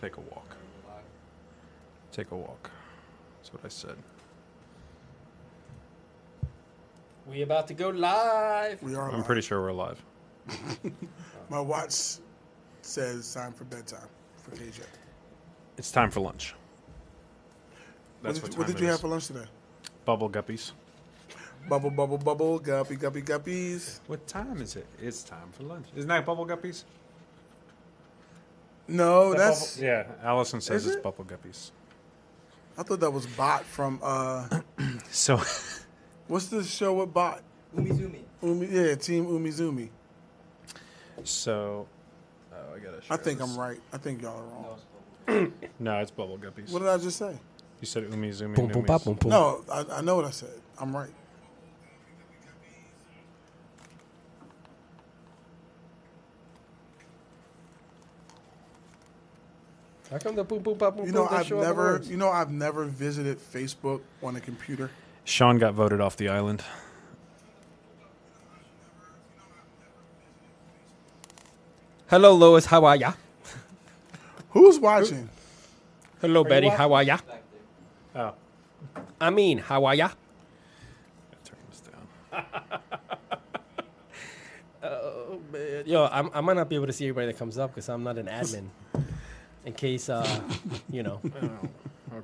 [0.00, 0.56] Take a walk.
[2.12, 2.70] Take a walk.
[3.38, 3.96] That's what I said.
[7.26, 8.82] We about to go live.
[8.82, 9.10] We are.
[9.10, 9.26] I'm live.
[9.26, 10.02] pretty sure we're live.
[11.50, 12.18] My watch
[12.82, 14.08] says time for bedtime
[14.42, 14.80] for KJ.
[15.76, 16.54] It's time for lunch.
[18.22, 19.44] What did, what, you- what did it you have for lunch today?
[20.04, 20.72] Bubble guppies.
[21.68, 24.00] Bubble, bubble, bubble, guppy, guppy, guppies.
[24.06, 24.86] What time is it?
[25.02, 25.86] It's time for lunch.
[25.94, 26.84] Isn't that bubble guppies?
[28.88, 29.76] No, That that's.
[29.76, 30.04] bubble- yeah.
[30.22, 31.02] Allison says it's it?
[31.02, 31.70] bubble guppies.
[32.76, 34.00] I thought that was Bot from.
[34.02, 34.48] uh
[35.10, 35.40] So,
[36.28, 37.42] What's the show with Bot?
[37.76, 38.20] Umizoomi.
[38.42, 39.88] Umi, yeah, Team Umizoomi.
[41.24, 41.86] so.
[42.52, 43.02] Oh, I gotta.
[43.10, 43.50] I think this.
[43.50, 43.80] I'm right.
[43.92, 44.44] I think y'all are
[45.34, 45.52] wrong.
[45.78, 46.70] No, it's bubble guppies.
[46.72, 47.36] What did I just say?
[47.80, 48.56] You said umi zumi.
[48.56, 49.04] Boom, boom, numis.
[49.04, 49.30] boom, boom.
[49.30, 50.60] No, I, I know what I said.
[50.80, 51.10] I'm right.
[60.10, 62.00] How come the boom, boom, pop, boom, You know, boom I've show up on never.
[62.04, 64.90] You know, I've never visited Facebook on a computer.
[65.24, 66.62] Sean got voted off the island.
[72.06, 72.64] Hello, Lois.
[72.64, 73.12] How are ya?
[74.50, 75.28] Who's watching?
[76.22, 76.68] Hello, Betty.
[76.68, 76.78] watching?
[76.78, 77.18] How are ya?
[78.14, 78.34] Oh.
[79.20, 80.08] I mean, how are ya?
[81.44, 82.48] Turn this down.
[84.80, 85.82] Oh, man.
[85.86, 88.04] Yo, I'm, I might not be able to see everybody that comes up because I'm
[88.04, 88.68] not an admin.
[89.68, 90.24] In case, uh,
[90.90, 91.20] you know,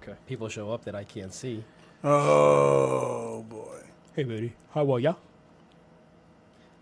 [0.01, 0.15] Okay.
[0.27, 1.63] people show up that I can't see.
[2.03, 3.85] Oh boy.
[4.17, 4.55] Hey, buddy.
[4.73, 5.13] How are ya?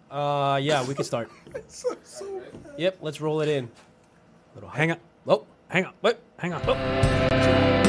[0.08, 1.28] Uh, yeah, we can start.
[1.66, 2.42] So- so-
[2.78, 3.68] Yep, let's roll it in.
[4.54, 4.70] Little.
[4.70, 4.98] Hang on.
[5.26, 5.94] Oh, Hang on.
[6.00, 6.22] what?
[6.38, 7.81] Hang on.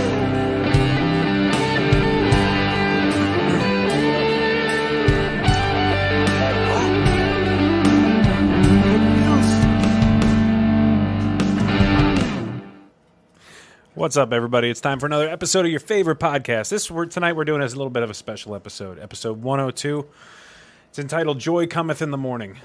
[13.95, 14.69] What's up, everybody?
[14.69, 16.69] It's time for another episode of your favorite podcast.
[16.69, 20.07] This we're, tonight we're doing as a little bit of a special episode, episode 102.
[20.89, 22.57] It's entitled "Joy Cometh in the Morning,"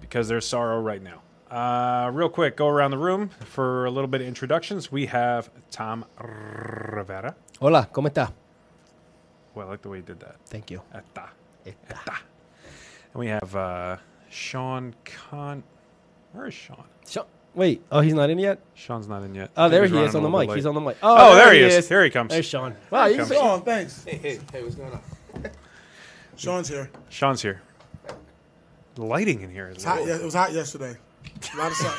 [0.00, 1.20] because there's sorrow right now.
[1.50, 4.90] Uh, real quick, go around the room for a little bit of introductions.
[4.90, 7.36] We have Tom Rivera.
[7.60, 8.32] Hola, ¿cómo está?
[9.54, 10.36] Well, I like the way you did that.
[10.46, 10.80] Thank you.
[10.94, 11.28] Eta.
[11.66, 12.00] Eta.
[13.12, 13.98] And we have uh,
[14.30, 15.62] Sean Con.
[16.32, 16.84] Where is Sean?
[17.06, 18.58] Sho- Wait, oh, he's not in yet?
[18.74, 19.50] Sean's not in yet.
[19.56, 20.48] Oh, there he is on the mic.
[20.48, 20.96] bit He's on the mic.
[21.02, 21.88] Oh, there he is.
[21.88, 22.30] Here he comes.
[22.30, 22.74] There's Sean.
[22.90, 23.28] Wow, you comes.
[23.32, 24.04] Sean, thanks.
[24.04, 25.00] Hey, hey, hey, what's going on?
[26.36, 26.90] Sean's here.
[27.10, 27.62] Sean's here.
[28.96, 30.04] The lighting in here is it's hot.
[30.04, 30.96] Yeah, it was hot yesterday.
[31.54, 31.96] A lot of sun.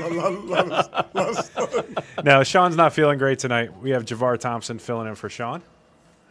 [0.00, 2.24] lot, lot, lot, of- lot of sun.
[2.24, 3.76] Now, Sean's not feeling great tonight.
[3.82, 5.62] We have Javar Thompson filling in for Sean.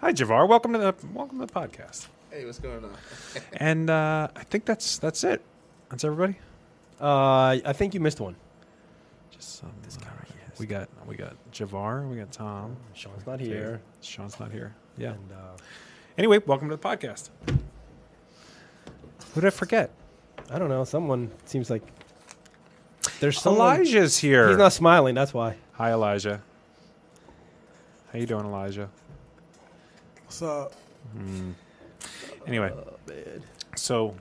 [0.02, 0.48] Hi, Javar.
[0.48, 2.08] Welcome to the welcome to the podcast.
[2.32, 2.92] Hey, what's going on?
[3.58, 5.42] And uh, I think that's that's it.
[5.90, 6.38] That's everybody.
[7.00, 8.36] Uh, I think you missed one.
[9.36, 10.08] Just um, uh,
[10.60, 12.10] we got we got Javar.
[12.10, 12.78] We got Tom.
[12.94, 13.82] Sean's not here.
[14.02, 14.74] Sean's not here.
[14.98, 15.12] Yeah.
[15.12, 15.58] And uh,
[16.18, 17.30] Anyway, welcome to the podcast.
[17.48, 19.92] Who did I forget?
[20.50, 20.86] I don't know.
[20.86, 21.84] Someone seems like
[23.20, 23.76] there's someone.
[23.76, 24.48] Elijah's here.
[24.48, 25.16] He's not smiling.
[25.16, 25.58] That's why.
[25.74, 26.42] Hi, Elijah.
[28.14, 28.90] How you doing, Elijah?
[30.24, 30.74] What's up?
[32.48, 32.72] Anyway,
[33.76, 34.16] so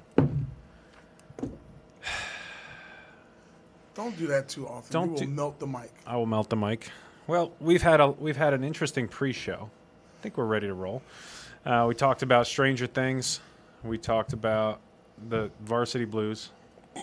[3.95, 4.93] Don't do that too often.
[4.93, 5.91] Don't you will do- melt the mic.
[6.07, 6.91] I will melt the mic.
[7.27, 9.71] Well, we've had a we've had an interesting pre-show.
[10.19, 11.03] I think we're ready to roll.
[11.65, 13.41] Uh, we talked about Stranger Things.
[13.83, 14.81] We talked about
[15.29, 16.51] the Varsity Blues.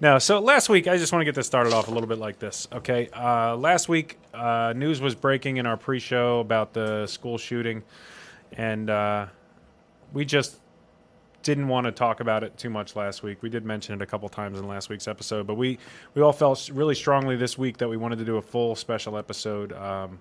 [0.00, 2.18] now, so last week I just want to get this started off a little bit
[2.18, 2.66] like this.
[2.72, 7.82] Okay, uh, last week uh, news was breaking in our pre-show about the school shooting,
[8.52, 9.26] and uh,
[10.12, 10.58] we just
[11.44, 13.42] didn't want to talk about it too much last week.
[13.42, 15.78] We did mention it a couple times in last week's episode, but we
[16.14, 19.16] we all felt really strongly this week that we wanted to do a full special
[19.16, 20.18] episode um,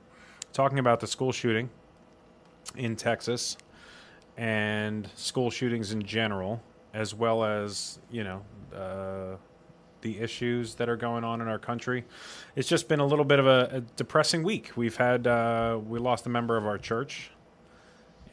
[0.52, 1.70] talking about the school shooting
[2.76, 3.58] in Texas
[4.38, 6.62] and school shootings in general,
[6.94, 8.44] as well as you know.
[8.76, 9.38] Uh,
[10.02, 12.04] the issues that are going on in our country.
[12.58, 14.72] It's just been a little bit of a, a depressing week.
[14.76, 17.32] We've had uh, we lost a member of our church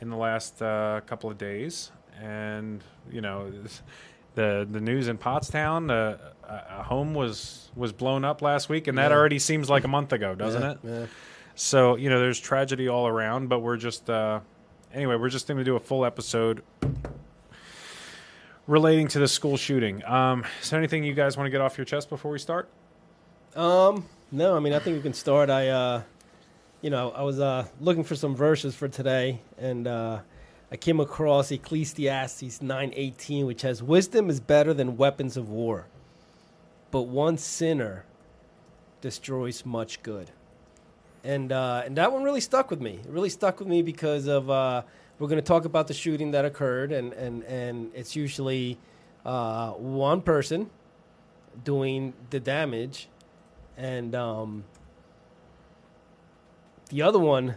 [0.01, 3.51] in the last uh, couple of days, and you know,
[4.35, 6.17] the the news in Pottstown, uh,
[6.49, 9.17] a a home was was blown up last week, and that Yeah.
[9.17, 10.79] already seems like a month ago, doesn't Yeah, it?
[10.85, 11.07] Yeah.
[11.55, 14.41] So you know, there's tragedy all around, but we're just uh,
[14.93, 16.63] anyway, we're just going to do a full episode
[18.67, 20.05] relating to the school shooting.
[20.05, 22.69] Um, is there anything you guys want to get off your chest before we start?
[23.57, 24.07] Um.
[24.33, 25.51] No, I mean I think we can start.
[25.51, 26.03] I, uh,
[26.83, 30.21] you know, I was uh looking for some verses for today, and uh,
[30.73, 35.87] I came across Ecclesiastes nine eighteen, which has wisdom is better than weapons of war,
[36.91, 38.05] but one sinner
[39.01, 40.31] destroys much good.
[41.25, 43.01] And uh, and that one really stuck with me.
[43.05, 44.83] It really stuck with me because of uh,
[45.19, 48.79] we're going to talk about the shooting that occurred, and and and it's usually
[49.27, 50.71] uh, one person
[51.65, 53.09] doing the damage,
[53.77, 54.65] and um,
[56.91, 57.57] the other one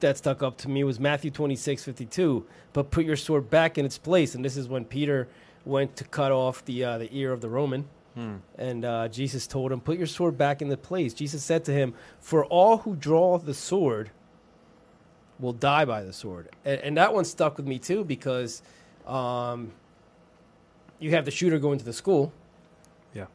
[0.00, 2.46] that stuck up to me was Matthew 26, 52.
[2.72, 4.34] But put your sword back in its place.
[4.34, 5.28] And this is when Peter
[5.64, 7.86] went to cut off the, uh, the ear of the Roman.
[8.56, 11.14] And uh, Jesus told him, Put your sword back in the place.
[11.14, 14.10] Jesus said to him, For all who draw the sword
[15.38, 16.48] will die by the sword.
[16.64, 18.60] And, and that one stuck with me too because
[19.06, 19.70] um,
[20.98, 22.32] you have the shooter going to the school,
[23.14, 23.26] Yeah.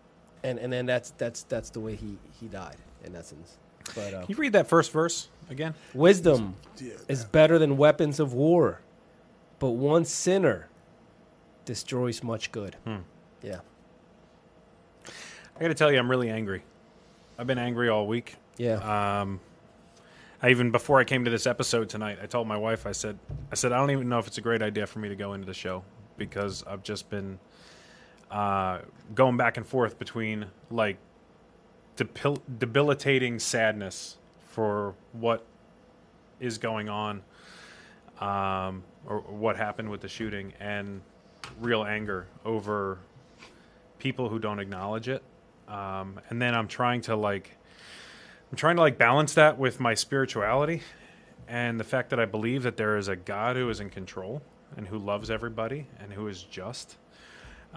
[0.44, 2.76] and, and then that's, that's, that's the way he, he died,
[3.06, 3.58] in essence.
[3.96, 5.74] But uh, Can you read that first verse again?
[5.94, 8.82] wisdom Yeah, is better than weapons of war,
[9.60, 10.68] but one sinner
[11.66, 12.76] destroys much good.
[13.42, 13.60] Yeah.
[15.56, 16.64] I got to tell you, I'm really angry.
[17.38, 18.36] I've been angry all week.
[18.58, 19.22] Yeah.
[19.22, 19.40] Um,
[20.42, 23.18] I even before I came to this episode tonight, I told my wife, I said,
[23.52, 25.34] I said, I don't even know if it's a great idea for me to go
[25.34, 25.84] into the show
[26.18, 27.40] because I've just been
[28.30, 28.80] uh,
[29.16, 30.98] going back and forth between like
[31.96, 34.18] debil- debilitating sadness
[34.50, 35.46] for what
[36.40, 37.22] is going on,
[38.20, 41.02] um, or what happened with the shooting, and
[41.60, 43.00] real anger over
[44.00, 45.24] people who don't acknowledge it.
[45.68, 47.58] Um, and then I'm trying to like
[48.52, 50.82] I'm trying to like balance that with my spirituality
[51.48, 54.42] and the fact that I believe that there is a God who is in control
[54.78, 56.98] and who loves everybody and who is just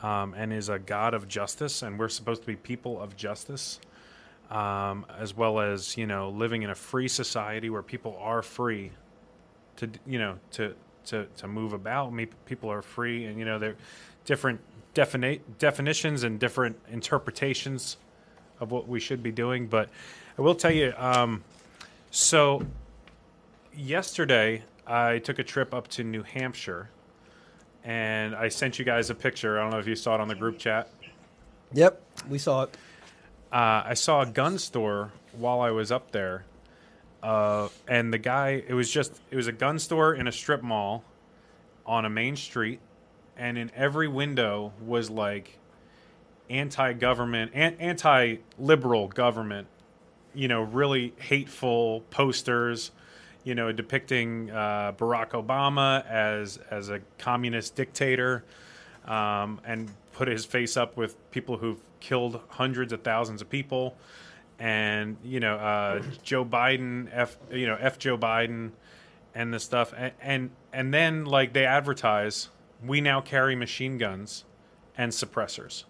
[0.03, 3.81] um, and is a God of justice, and we're supposed to be people of justice,
[4.51, 8.93] um, as well as you know living in a free society where people are free
[9.77, 10.75] to you know to
[11.07, 12.13] to to move about.
[12.45, 13.77] People are free, and you know they're
[14.25, 14.61] different
[14.95, 17.97] defini- definitions and different interpretations
[18.61, 19.67] of what we should be doing.
[19.67, 19.89] But
[20.39, 21.45] I will tell you, um,
[22.11, 22.63] so
[23.75, 26.89] yesterday I took a trip up to New Hampshire,
[27.85, 29.59] and I sent you guys a picture.
[29.59, 30.91] I don't know if you saw it on the group chat.
[31.73, 32.01] Yep.
[32.29, 32.77] We saw it.
[33.53, 36.45] Uh, I saw a gun store while I was up there,
[37.23, 38.63] uh, and the guy.
[38.67, 41.05] It was just it was a gun store in a strip mall
[41.85, 42.81] on a main street,
[43.37, 45.59] and in every window was like
[46.51, 49.69] anti-government, an- anti-liberal government.
[50.35, 52.91] You know, really hateful posters.
[53.45, 58.43] You know, depicting uh, Barack Obama as as a communist dictator
[59.07, 63.97] um, and put his face up with people who've killed hundreds of thousands of people,
[64.59, 68.73] and you know uh, Joe Biden, f you know f Joe Biden,
[69.35, 72.49] and this stuff, and, and and then like they advertise,
[72.85, 74.45] we now carry machine guns
[74.97, 75.85] and suppressors,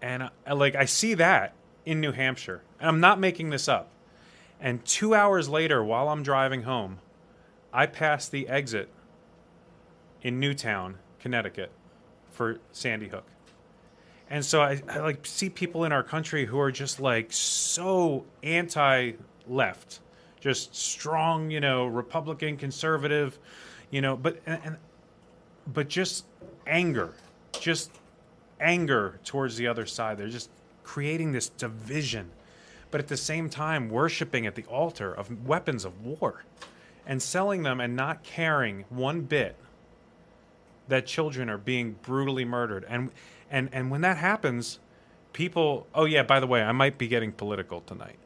[0.00, 1.54] and I, like I see that
[1.84, 3.90] in New Hampshire, and I'm not making this up.
[4.60, 6.98] And two hours later, while I'm driving home,
[7.72, 8.90] I pass the exit
[10.22, 11.70] in Newtown, Connecticut,
[12.30, 13.24] for Sandy Hook.
[14.30, 18.24] And so I, I like see people in our country who are just like so
[18.44, 20.00] anti-left,
[20.40, 23.38] just strong, you know, Republican, conservative,
[23.90, 24.76] you know, but and, and
[25.66, 26.24] but just
[26.66, 27.12] anger,
[27.58, 27.90] just
[28.60, 30.16] anger towards the other side.
[30.16, 30.50] They're just
[30.84, 32.30] creating this division,
[32.92, 36.44] but at the same time worshiping at the altar of weapons of war
[37.04, 39.56] and selling them and not caring one bit
[40.88, 42.84] that children are being brutally murdered.
[42.88, 43.10] And
[43.50, 44.78] and and when that happens,
[45.32, 48.18] people oh yeah, by the way, I might be getting political tonight.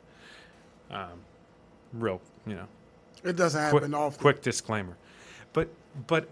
[0.91, 1.21] Um
[1.93, 2.67] real, you know
[3.25, 4.21] It doesn't happen quick, often.
[4.21, 4.97] quick disclaimer.
[5.53, 5.69] But
[6.07, 6.29] but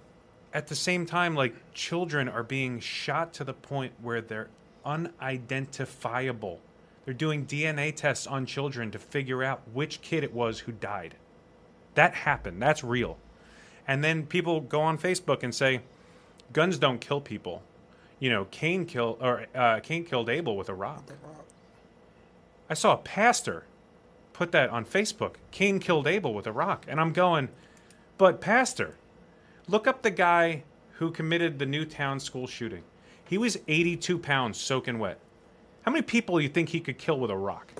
[0.54, 4.48] at the same time, like children are being shot to the point where they're
[4.84, 6.58] unidentifiable.
[7.04, 11.16] They're doing DNA tests on children to figure out which kid it was who died.
[11.94, 12.62] That happened.
[12.62, 13.18] That's real.
[13.88, 15.82] And then people go on Facebook and say,
[16.52, 17.62] "Guns don't kill people."
[18.22, 21.10] You know, Cain killed or uh, Cain killed Abel with a rock.
[22.70, 23.64] I saw a pastor
[24.32, 25.34] put that on Facebook.
[25.50, 26.84] Cain killed Abel with a rock.
[26.86, 27.48] And I'm going,
[28.18, 28.94] but pastor,
[29.66, 30.62] look up the guy
[30.98, 32.84] who committed the Newtown school shooting.
[33.24, 35.18] He was 82 pounds soaking wet.
[35.80, 37.72] How many people do you think he could kill with a rock?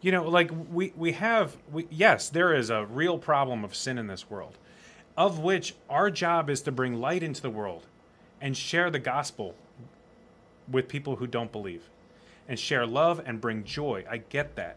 [0.00, 3.98] You know, like we, we have, we, yes, there is a real problem of sin
[3.98, 4.56] in this world,
[5.14, 7.84] of which our job is to bring light into the world
[8.40, 9.54] and share the gospel
[10.70, 11.88] with people who don't believe
[12.48, 14.04] and share love and bring joy.
[14.10, 14.76] I get that.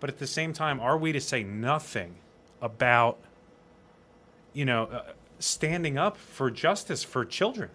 [0.00, 2.16] But at the same time, are we to say nothing
[2.62, 3.18] about,
[4.52, 5.02] you know, uh,
[5.38, 7.70] standing up for justice for children?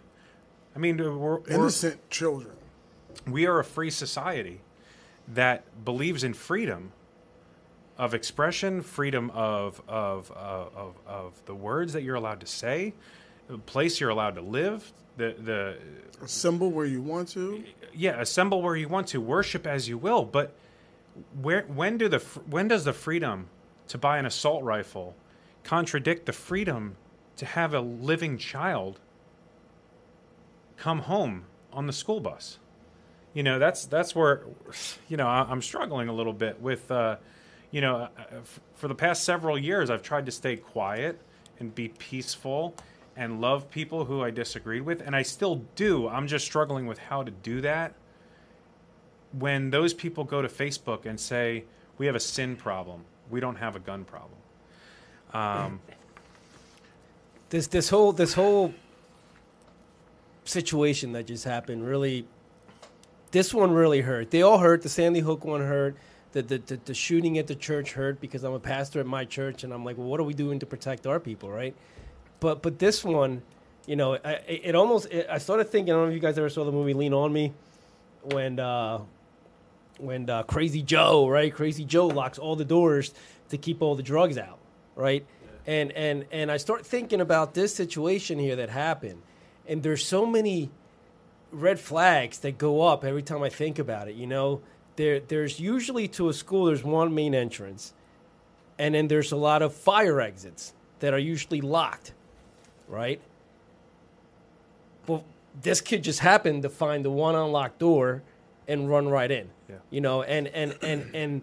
[0.75, 2.55] I mean, we're, we're, Innocent children.
[3.27, 4.61] we are a free society.
[5.27, 6.91] that believes in freedom
[7.97, 12.93] of expression, freedom of of, of of of the words that you're allowed to say,
[13.57, 15.77] place you're allowed to live, the the
[16.23, 17.63] Assemble where you want to.
[17.93, 20.55] yeah, assemble where you want to, worship as you will, but
[21.41, 22.19] where when do the
[22.49, 23.47] when does the freedom
[23.89, 25.15] to buy an assault rifle
[25.63, 26.95] contradict the freedom
[27.35, 28.99] to have a living child
[30.77, 32.59] come home on the school bus?
[33.33, 34.43] You know, that's that's where
[35.09, 36.89] you know I'm struggling a little bit with.
[36.89, 37.17] Uh,
[37.71, 38.23] you know, uh, uh,
[38.75, 41.19] for the past several years, I've tried to stay quiet
[41.59, 42.75] and be peaceful
[43.15, 46.07] and love people who I disagreed with, and I still do.
[46.07, 47.93] I'm just struggling with how to do that
[49.37, 51.65] when those people go to Facebook and say,
[51.97, 53.05] "We have a sin problem.
[53.29, 54.39] We don't have a gun problem."
[55.33, 55.79] Um,
[57.53, 58.73] this this whole this whole
[60.43, 62.25] situation that just happened really
[63.29, 65.95] this one really hurt they all hurt the sandy hook one hurt
[66.31, 69.23] the, the, the, the shooting at the church hurt because i'm a pastor at my
[69.23, 71.75] church and i'm like well what are we doing to protect our people right
[72.43, 73.41] but but this one
[73.87, 76.37] you know I, it almost it, i started thinking i don't know if you guys
[76.37, 77.53] ever saw the movie lean on me
[78.21, 78.99] when uh
[79.97, 81.53] when uh, crazy joe right?
[81.53, 83.13] Crazy joe locks all the doors
[83.49, 84.59] to keep all the drugs out
[84.95, 85.25] right?
[85.65, 89.21] And and and i start thinking about this situation here that happened
[89.65, 90.69] and there's so many
[91.51, 94.61] red flags that go up every time i think about it you know?
[94.97, 97.93] There there's usually to a school there's one main entrance
[98.77, 102.13] and then there's a lot of fire exits that are usually locked
[102.93, 103.19] right?
[105.07, 105.25] Well
[105.61, 108.23] this kid just happened to find the one unlocked door
[108.67, 109.75] and run right in Yeah.
[109.89, 111.41] you know and and and and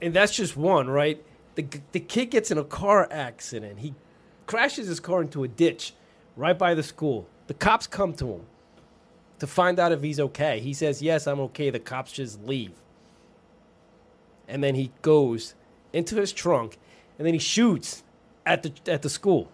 [0.00, 1.22] and that's just one right?
[1.56, 3.80] The, the kid gets in a car accident.
[3.80, 3.94] He
[4.46, 5.92] crashes his car into a ditch
[6.34, 7.26] right by the school.
[7.46, 8.40] The cops come to him
[9.38, 10.60] to find out if he's okay.
[10.60, 11.68] He says yes i'm okay.
[11.70, 12.72] The cops just leave.
[14.48, 15.54] And then he goes
[15.92, 16.78] into his trunk
[17.18, 18.02] and then he shoots
[18.46, 19.50] at the at the school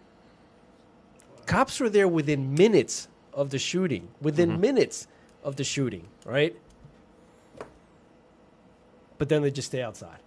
[1.49, 5.07] cops were there within minutes of the shooting within minutes
[5.43, 6.55] of the shooting right
[9.19, 10.19] but then they just stay outside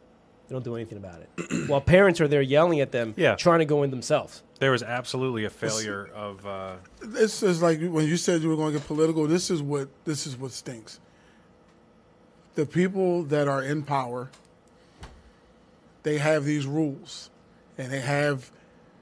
[0.47, 1.29] they don't do anything about it
[1.69, 3.35] while parents are there yelling at them Yeah.
[3.35, 6.45] trying to go in themselves there was absolutely a failure of.
[6.45, 9.25] Uh, This is like when you said you were going to get political.
[9.25, 10.99] This is what this is what stinks.
[12.53, 14.29] The people that are in power,
[16.03, 17.31] they have these rules,
[17.75, 18.51] and they have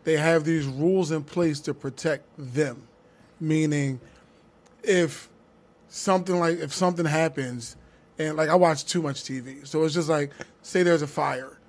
[0.10, 2.82] they have these rules in place to protect them.
[3.39, 4.00] Meaning,
[4.82, 5.30] if
[5.88, 7.75] something like if something happens,
[8.18, 10.32] and like I watch too much TV, so it's just like
[10.63, 11.60] say there's a fire,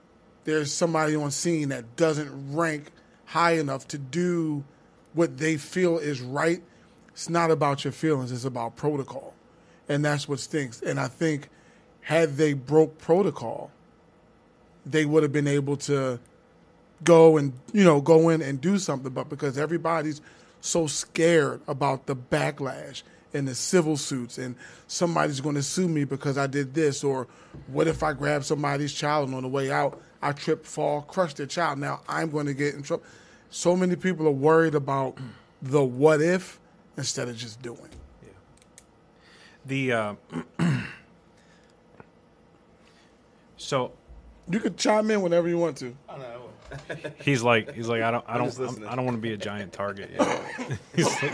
[0.44, 2.92] there's somebody on scene that doesn't rank
[3.26, 4.64] high enough to do
[5.12, 6.62] what they feel is right.
[7.12, 9.34] It's not about your feelings; it's about protocol,
[9.86, 10.80] and that's what stinks.
[10.80, 11.50] And I think
[12.00, 13.70] had they broke protocol,
[14.86, 16.20] they would have been able to
[17.04, 20.20] go and you know go in and do something but because everybody's
[20.60, 23.02] so scared about the backlash
[23.32, 24.54] and the civil suits and
[24.86, 27.26] somebody's going to sue me because I did this or
[27.68, 31.32] what if I grab somebody's child and on the way out I trip fall crush
[31.34, 33.04] their child now I'm going to get in trouble
[33.48, 35.16] so many people are worried about
[35.62, 36.60] the what if
[36.98, 37.88] instead of just doing
[38.22, 38.28] Yeah.
[39.64, 40.14] the uh,
[43.56, 43.92] so
[44.50, 46.39] you can chime in whenever you want to I know.
[47.22, 48.88] he's like he's like I don't I don't I'm.
[48.88, 50.10] I don't want to be a giant target.
[50.96, 51.32] like-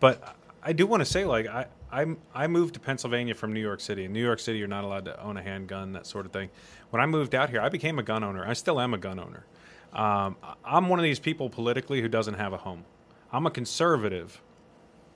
[0.00, 3.60] but I do want to say like I I I moved to Pennsylvania from New
[3.60, 4.04] York City.
[4.04, 6.50] In New York City, you're not allowed to own a handgun, that sort of thing.
[6.90, 8.46] When I moved out here, I became a gun owner.
[8.46, 9.44] I still am a gun owner.
[9.92, 12.84] Um, I'm one of these people politically who doesn't have a home.
[13.32, 14.42] I'm a conservative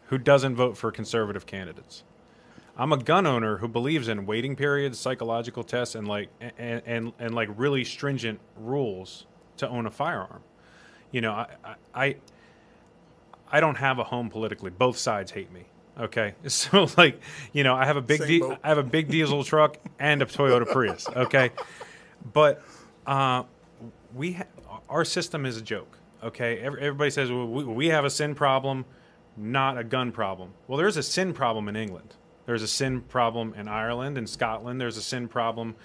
[0.06, 2.04] who doesn't vote for conservative candidates.
[2.76, 7.12] I'm a gun owner who believes in waiting periods, psychological tests, and like and and,
[7.18, 9.26] and like really stringent rules
[9.58, 10.42] to own a firearm.
[11.10, 12.16] You know, I, I
[13.50, 14.70] I don't have a home politically.
[14.70, 15.64] Both sides hate me.
[15.98, 17.20] Okay, so like
[17.52, 20.26] you know, I have a big di- I have a big diesel truck and a
[20.26, 21.08] Toyota Prius.
[21.08, 21.50] Okay,
[22.32, 22.62] but
[23.06, 23.44] uh,
[24.14, 25.98] we ha- our system is a joke.
[26.22, 28.84] Okay, Every, everybody says well, we, we have a sin problem,
[29.36, 30.50] not a gun problem.
[30.66, 32.14] Well, there's a sin problem in England.
[32.46, 34.80] There's a sin problem in Ireland and Scotland.
[34.80, 35.76] There's a sin problem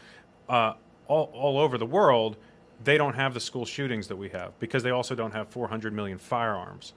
[0.50, 0.74] uh,
[1.08, 2.38] all all over the world.
[2.84, 5.94] They don't have the school shootings that we have because they also don't have 400
[5.94, 6.94] million firearms,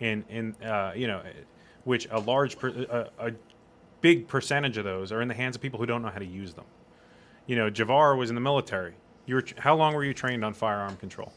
[0.00, 1.22] in in uh, you know,
[1.84, 3.32] which a large per, a, a
[4.00, 6.26] big percentage of those are in the hands of people who don't know how to
[6.26, 6.64] use them.
[7.46, 8.94] You know, Javar was in the military.
[9.26, 11.32] You were how long were you trained on firearm control?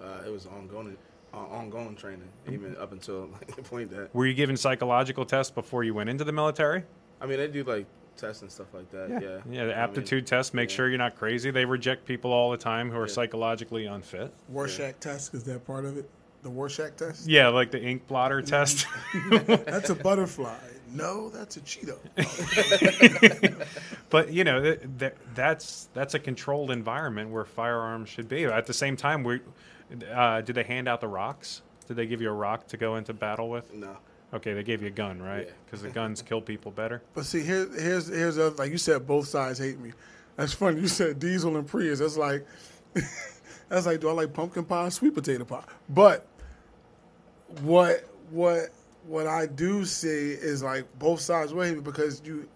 [0.00, 0.96] Uh, it was ongoing,
[1.32, 5.50] uh, ongoing training, even up until like, the point that Were you given psychological tests
[5.50, 6.84] before you went into the military?
[7.20, 7.86] I mean, they do like
[8.16, 9.08] tests and stuff like that.
[9.10, 9.40] Yeah, Yeah, yeah.
[9.46, 10.54] The I mean, aptitude test.
[10.54, 10.76] Make yeah.
[10.76, 11.50] sure you're not crazy.
[11.50, 13.12] They reject people all the time who are Yeah.
[13.12, 14.32] psychologically unfit.
[14.48, 16.08] Rorschach test is that part of it?
[16.42, 17.28] The Rorschach test?
[17.28, 18.86] Yeah, like the ink blotter test.
[19.30, 20.54] That's a butterfly.
[20.92, 21.98] No, that's a Cheeto.
[24.10, 28.44] but you know, th- th- that's that's a controlled environment where firearms should be.
[28.44, 29.40] At the same time, we
[30.14, 31.62] uh, did they hand out the rocks?
[31.88, 33.74] Did they give you a rock to go into battle with?
[33.74, 33.96] No.
[34.34, 35.46] Okay, they gave you a gun, right?
[35.46, 35.52] Yeah.
[35.64, 37.02] Because the guns kill people better.
[37.14, 39.92] But see, here, here's here's the other, like you said, both sides hate me.
[40.36, 40.80] That's funny.
[40.80, 42.00] You said diesel and Prius.
[42.00, 42.44] That's like
[43.68, 45.64] that's like do I like pumpkin pie, sweet potato pie?
[45.88, 46.26] But
[47.62, 48.70] what what
[49.06, 52.48] what I do see is like both sides hate me because you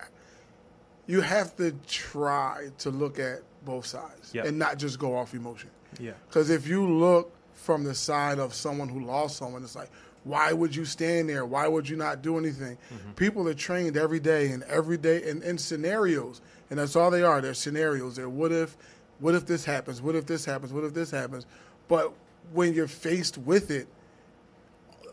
[1.06, 4.46] you have to try to look at both sides Yep.
[4.46, 5.70] and not just go off emotion.
[5.98, 6.12] Yeah.
[6.28, 9.90] Because if you look from the side of someone who lost someone, it's like,
[10.24, 11.46] why would you stand there?
[11.46, 12.76] Why would you not do anything?
[12.92, 13.12] Mm-hmm.
[13.12, 17.22] People are trained every day and every day in, in scenarios, and that's all they
[17.22, 17.40] are.
[17.40, 18.16] They're scenarios.
[18.16, 18.76] They're what if,
[19.18, 20.02] what if this happens?
[20.02, 20.72] What if this happens?
[20.72, 21.46] What if this happens?
[21.88, 22.12] But
[22.52, 23.88] when you're faced with it,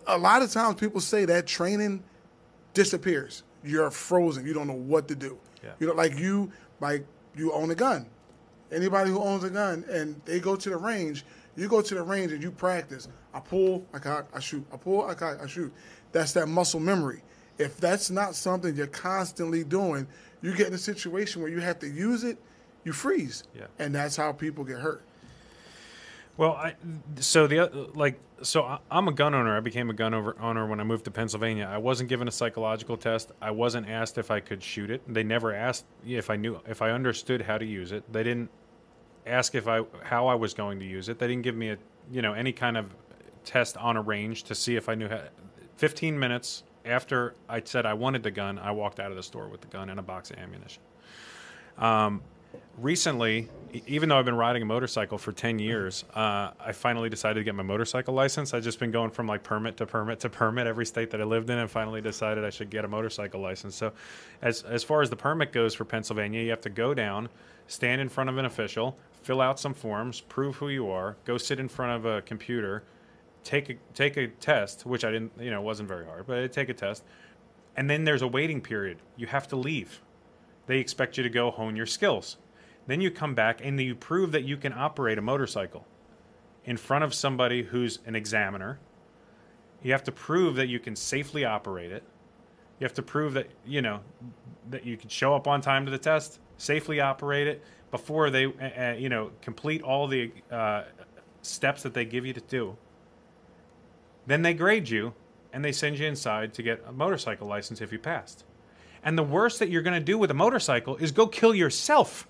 [0.05, 2.03] a lot of times people say that training
[2.73, 3.43] disappears.
[3.63, 4.45] You're frozen.
[4.45, 5.37] You don't know what to do.
[5.63, 5.71] Yeah.
[5.79, 8.05] You know, like you, like you own a gun.
[8.71, 11.25] Anybody who owns a gun and they go to the range,
[11.57, 13.09] you go to the range and you practice.
[13.33, 14.65] I pull, I cock, I shoot.
[14.71, 15.73] I pull, I cock, I shoot.
[16.13, 17.23] That's that muscle memory.
[17.57, 20.07] If that's not something you're constantly doing,
[20.41, 22.37] you get in a situation where you have to use it,
[22.83, 23.43] you freeze.
[23.55, 23.65] Yeah.
[23.79, 25.03] And that's how people get hurt.
[26.37, 26.75] Well, I,
[27.15, 29.57] so the like so I- I'm a gun owner.
[29.57, 31.67] I became a gun owner when I moved to Pennsylvania.
[31.69, 33.31] I wasn't given a psychological test.
[33.41, 35.01] I wasn't asked if I could shoot it.
[35.11, 38.03] They never asked if I knew if I understood how to use it.
[38.13, 38.51] They didn't
[39.27, 41.19] ask if I how I was going to use it.
[41.19, 41.77] They didn't give me a
[42.11, 42.93] you know any kind of
[43.43, 45.21] test on a range to see if I knew how.
[45.77, 49.47] 15 minutes after I said I wanted the gun, I walked out of the store
[49.47, 50.81] with the gun and a box of ammunition
[52.77, 57.09] recently, e- even though I've been riding a motorcycle for 10 years, uh, I finally
[57.09, 58.53] decided to get my motorcycle license.
[58.53, 61.23] I've just been going from like permit to permit to permit every state that I
[61.23, 63.75] lived in and finally decided I should get a motorcycle license.
[63.75, 63.91] So,
[64.41, 67.29] as, as far as the permit goes for Pennsylvania, you have to go down,
[67.67, 68.97] stand in front of an official,
[69.27, 72.85] fill out some forms, prove who you are, go sit in front of a computer,
[73.43, 76.47] take a, take a test, which I didn't, you know, wasn't very hard, but I
[76.47, 77.03] take a test.
[77.75, 78.99] And then there's a waiting period.
[79.17, 80.01] You have to leave.
[80.67, 82.37] They expect you to go hone your skills.
[82.87, 85.85] Then you come back and you prove that you can operate a motorcycle
[86.63, 88.79] in front of somebody who's an examiner.
[89.83, 92.03] You have to prove that you can safely operate it.
[92.79, 93.99] You have to prove that, you know,
[94.69, 98.45] that you can show up on time to the test, safely operate it before they,
[98.45, 100.83] uh, uh, you know, complete all the uh,
[101.41, 102.75] steps that they give you to do.
[104.25, 105.13] Then they grade you
[105.53, 108.43] and they send you inside to get a motorcycle license if you passed.
[109.03, 112.27] And the worst that you're going to do with a motorcycle is go kill yourself.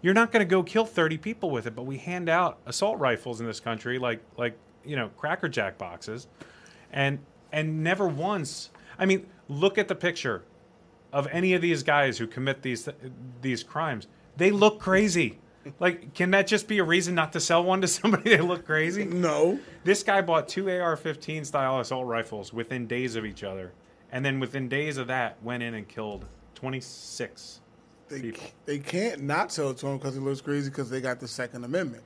[0.00, 2.98] You're not going to go kill 30 people with it, but we hand out assault
[2.98, 6.28] rifles in this country like like, you know, cracker jack boxes.
[6.92, 7.18] And
[7.52, 10.44] and never once, I mean, look at the picture
[11.12, 12.88] of any of these guys who commit these
[13.42, 14.06] these crimes.
[14.38, 15.38] They look crazy.
[15.80, 18.30] Like, can that just be a reason not to sell one to somebody?
[18.36, 19.04] They look crazy.
[19.04, 19.58] No.
[19.84, 23.72] This guy bought two AR-15 style assault rifles within days of each other,
[24.10, 26.24] and then within days of that, went in and killed
[26.54, 27.60] 26
[28.08, 28.44] They, people.
[28.64, 31.28] they can't not sell it to him because he looks crazy because they got the
[31.28, 32.04] Second Amendment.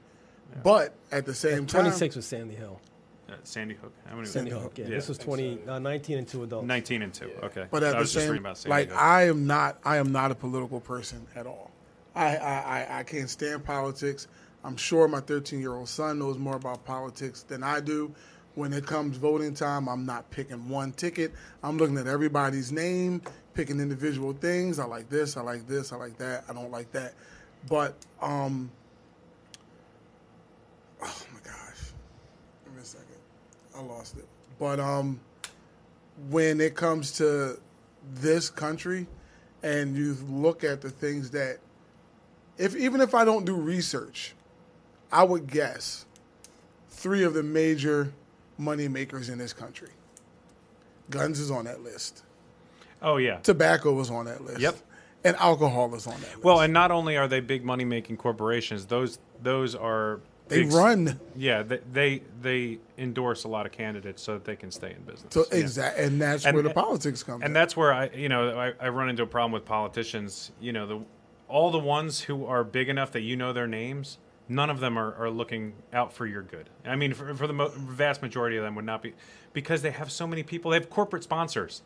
[0.64, 2.80] But at the same time, 26 was Sandy Hill.
[3.28, 3.92] Uh, Sandy Hook.
[4.06, 4.26] How many?
[4.26, 4.84] Sandy Sandy Hook, yeah.
[4.86, 4.96] Yeah.
[4.96, 6.66] This was 20, uh, 19 and two adults.
[6.66, 7.30] 19 and two.
[7.42, 7.66] Okay.
[7.70, 8.98] But at I the was just same, reading about Sandy like Hook.
[9.00, 11.70] I am not, I am not a political person at all.
[12.14, 14.28] I, I, I, can't stand politics.
[14.64, 18.14] I'm sure my 13 year old son knows more about politics than I do.
[18.54, 21.32] When it comes voting time, I'm not picking one ticket.
[21.62, 23.22] I'm looking at everybody's name,
[23.54, 24.78] picking individual things.
[24.78, 27.14] I like this, I like this, I like that, I don't like that.
[27.68, 28.70] But um,
[31.02, 31.92] oh my gosh,
[32.64, 33.06] give me a second,
[33.74, 34.26] I lost it.
[34.58, 35.18] But um,
[36.28, 37.58] when it comes to
[38.14, 39.06] this country
[39.62, 41.58] and you look at the things that
[42.62, 44.34] if even if I don't do research,
[45.10, 46.06] I would guess
[46.90, 48.12] three of the major
[48.58, 49.90] money makers in this country.
[51.10, 52.22] Guns is on that list.
[53.02, 53.38] oh yeah.
[53.38, 54.60] Tobacco is on that list.
[54.60, 54.76] Yep.
[55.24, 56.44] And alcohol is on that list.
[56.44, 60.72] Well, and not only are they big money making corporations, those those are they big-
[60.72, 61.20] run.
[61.36, 65.02] Yeah, they, they they endorse a lot of candidates so that they can stay in
[65.02, 65.32] business.
[65.34, 65.58] So Yeah.
[65.58, 67.42] exact, and that's And- where the politics comes.
[67.42, 67.52] and in.
[67.52, 70.50] that's where I, you know, I, I run into a problem with politicians.
[70.60, 71.00] You know, the
[71.52, 74.16] all the ones who are big enough that you know their names,
[74.48, 76.70] none of them are, are looking out for your good.
[76.84, 79.12] I mean, for, for the mo- vast majority of them would not be,
[79.52, 80.70] because they have so many people.
[80.70, 81.82] They have corporate sponsors.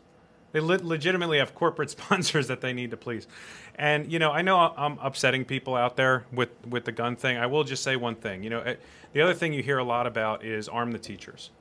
[0.53, 3.27] They le- legitimately have corporate sponsors that they need to please.
[3.75, 7.37] And you know, I know I'm upsetting people out there with with the gun thing.
[7.37, 8.43] I will just say one thing.
[8.43, 8.75] You know, eh,
[9.11, 11.51] the other thing you hear a lot about is arm the teachers.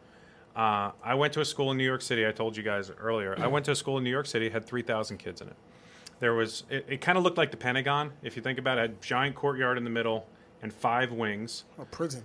[0.55, 2.27] Uh, I went to a school in New York City.
[2.27, 3.37] I told you guys earlier.
[3.38, 4.49] I went to a school in New York City.
[4.49, 5.57] Had 3,000 kids in it.
[6.18, 6.64] There was.
[6.70, 8.81] It, it kind of looked like the Pentagon, if you think about it.
[8.81, 10.26] it had a giant courtyard in the middle
[10.62, 11.64] and five wings.
[11.79, 12.24] A prison.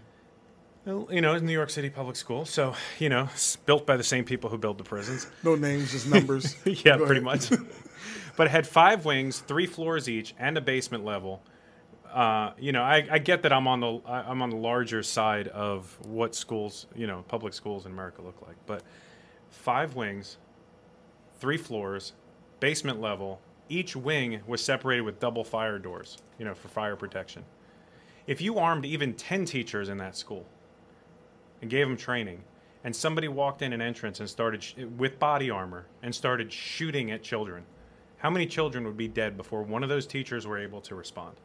[0.85, 3.97] Well, You know, it's New York City public school, so you know, it's built by
[3.97, 5.27] the same people who build the prisons.
[5.43, 6.55] No names, just numbers.
[6.65, 7.49] yeah, Go pretty much.
[8.35, 11.43] but it had five wings, three floors each, and a basement level.
[12.11, 15.47] Uh, you know, I, I get that I'm on the I'm on the larger side
[15.49, 18.57] of what schools, you know, public schools in America look like.
[18.65, 18.83] But
[19.49, 20.37] five wings,
[21.39, 22.13] three floors,
[22.59, 23.39] basement level.
[23.71, 27.45] Each wing was separated with double fire doors, you know, for fire protection.
[28.27, 30.45] If you armed even ten teachers in that school
[31.61, 32.43] and gave them training,
[32.83, 37.11] and somebody walked in an entrance and started sh- with body armor and started shooting
[37.11, 37.63] at children,
[38.17, 41.37] how many children would be dead before one of those teachers were able to respond?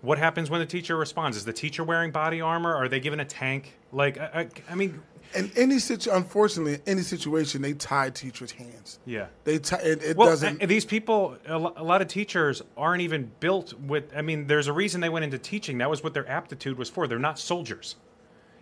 [0.00, 1.36] What happens when the teacher responds?
[1.36, 2.74] Is the teacher wearing body armor?
[2.74, 3.74] Are they given a tank?
[3.92, 5.02] Like, I, I, I mean,
[5.34, 8.98] In any situ, unfortunately, in any situation, they tie teachers' hands.
[9.04, 9.26] yeah.
[9.44, 9.78] They tie.
[9.78, 10.60] It, it Well, doesn't.
[10.68, 14.04] these people, a lot of teachers aren't even built with.
[14.16, 15.78] I mean, there's a reason they went into teaching.
[15.78, 17.06] That was what their aptitude was for.
[17.08, 17.96] They're not soldiers.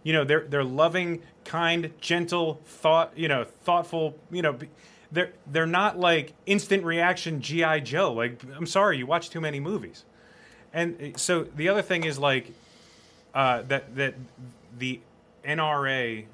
[0.03, 3.13] You know, they're they're loving, kind, gentle, thought.
[3.17, 4.19] You know, thoughtful.
[4.31, 4.59] You know,
[5.13, 8.13] they're they're not like instant reaction GI Joe.
[8.13, 10.05] Like, I'm sorry, you watch too many movies.
[10.73, 12.51] And uh, so the other thing is like
[13.35, 14.15] uh, that that
[14.79, 15.01] the
[15.46, 16.26] NRA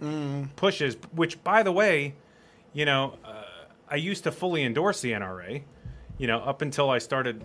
[0.56, 2.14] pushes, which by the way,
[2.72, 3.42] you know, uh,
[3.88, 5.62] I used to fully endorse the NRA,
[6.18, 7.42] you know, up until I started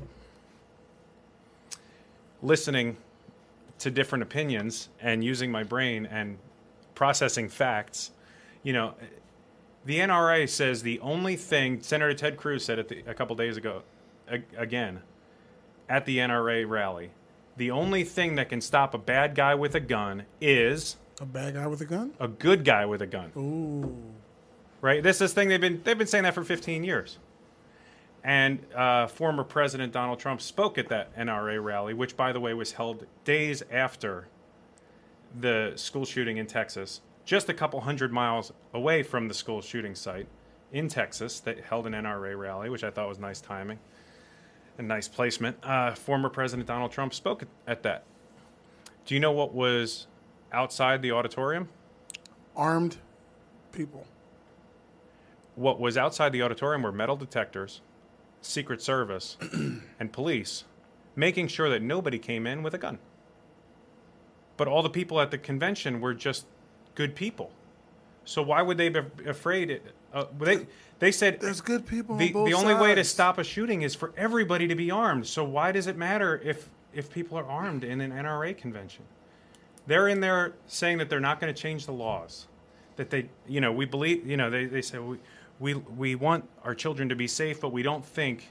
[2.42, 2.98] listening
[3.80, 6.38] to different opinions and using my brain and
[6.96, 8.12] processing facts.
[8.62, 8.96] You know,
[9.86, 13.58] the NRA says the only thing Senator Ted Cruz said it the, a couple days
[13.58, 13.84] ago,
[14.30, 15.02] a, again,
[15.90, 17.12] at the NRA rally,
[17.58, 21.54] the only thing that can stop a bad guy with a gun is a bad
[21.54, 22.14] guy with a gun.
[22.20, 23.32] a good guy with a gun.
[23.38, 23.96] Ooh.
[24.82, 25.02] Right?
[25.02, 27.18] This is thing they've been they've been saying that for 15 years.
[28.24, 32.54] And uh, former President Donald Trump spoke at that NRA rally, which, by the way,
[32.54, 34.28] was held days after
[35.38, 39.94] the school shooting in Texas, just a couple hundred miles away from the school shooting
[39.94, 40.28] site
[40.72, 41.42] in Texas.
[41.42, 43.80] That held an NRA rally, which I thought was nice timing
[44.78, 45.58] and nice placement.
[45.62, 48.06] Uh, former President Donald Trump spoke at- at that.
[49.06, 50.08] Do you know what was
[50.54, 51.68] outside the auditorium?
[52.56, 52.98] Armed
[53.72, 54.06] people.
[55.56, 57.82] what was outside the auditorium were metal detectors,
[58.42, 59.38] Secret Service,
[60.00, 60.64] and police,
[61.16, 63.00] making sure that nobody came in with a gun.
[64.58, 66.46] But all the people at the convention were just
[66.96, 67.52] good people.
[68.26, 69.82] So why would they be afraid?
[70.14, 70.68] Uh, they
[71.00, 74.14] they said There's good people the, the only way to stop a shooting is for
[74.16, 75.28] everybody to be armed.
[75.28, 79.04] So why does it matter if if people are armed in an NRA convention?
[79.88, 82.48] They're in there saying that they're not going to change the laws.
[82.96, 85.18] That they, you know, we believe, you know, they, they say we,
[85.60, 88.50] we we want our children to be safe, but we don't think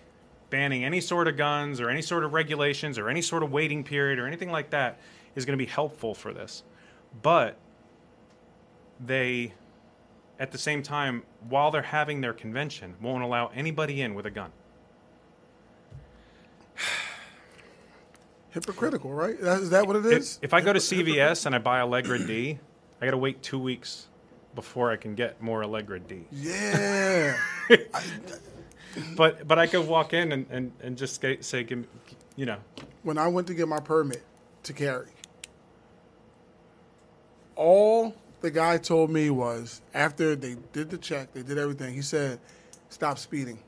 [0.50, 3.82] banning any sort of guns or any sort of regulations or any sort of waiting
[3.82, 4.98] period or anything like that
[5.34, 6.62] is going to be helpful for this.
[7.22, 7.56] But
[9.00, 9.54] they
[10.38, 14.30] at the same time, while they're having their convention, won't allow anybody in with a
[14.30, 14.50] gun.
[18.52, 19.34] Hypocritical, right?
[19.34, 20.36] Is that what it is?
[20.38, 22.58] If, if I go to CVS and I buy Allegra D,
[23.00, 24.06] I got to wait two weeks
[24.54, 26.24] before I can get more Allegra D.
[26.30, 27.36] Yeah.
[29.16, 31.86] But but I could walk in and, and, and just say, say, give me,
[32.36, 32.58] you know,
[33.02, 34.22] when I went to get my permit
[34.64, 35.08] to carry,
[37.56, 41.94] all the guy told me was after they did the check, they did everything.
[41.94, 42.38] He said,
[42.90, 43.58] "Stop speeding."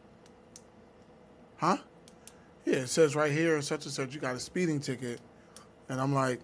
[1.57, 1.79] Huh?
[2.65, 5.21] Yeah, it says right here, such and such, you got a speeding ticket,
[5.89, 6.41] and I'm like,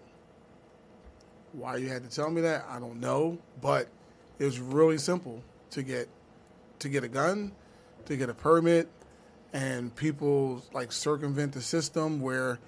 [1.53, 2.65] why you had to tell me that?
[2.69, 3.87] I don't know, but
[4.39, 6.07] it was really simple to get
[6.79, 7.51] to get a gun,
[8.05, 8.87] to get a permit,
[9.53, 12.59] and people like circumvent the system where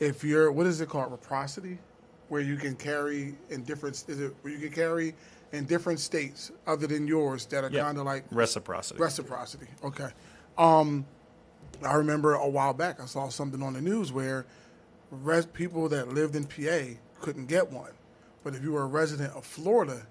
[0.00, 1.78] if you're what is it called reciprocity
[2.28, 5.14] where you can carry in different is it where you can carry
[5.52, 7.82] in different states other than yours that are Yeah.
[7.84, 8.98] kind of like reciprocity.
[9.00, 10.08] reciprocity okay
[10.58, 11.06] um
[11.82, 14.46] i remember a while back i saw something on the news where
[15.10, 17.92] res- people that lived in pa couldn't get one
[18.42, 20.06] but if you were a resident of florida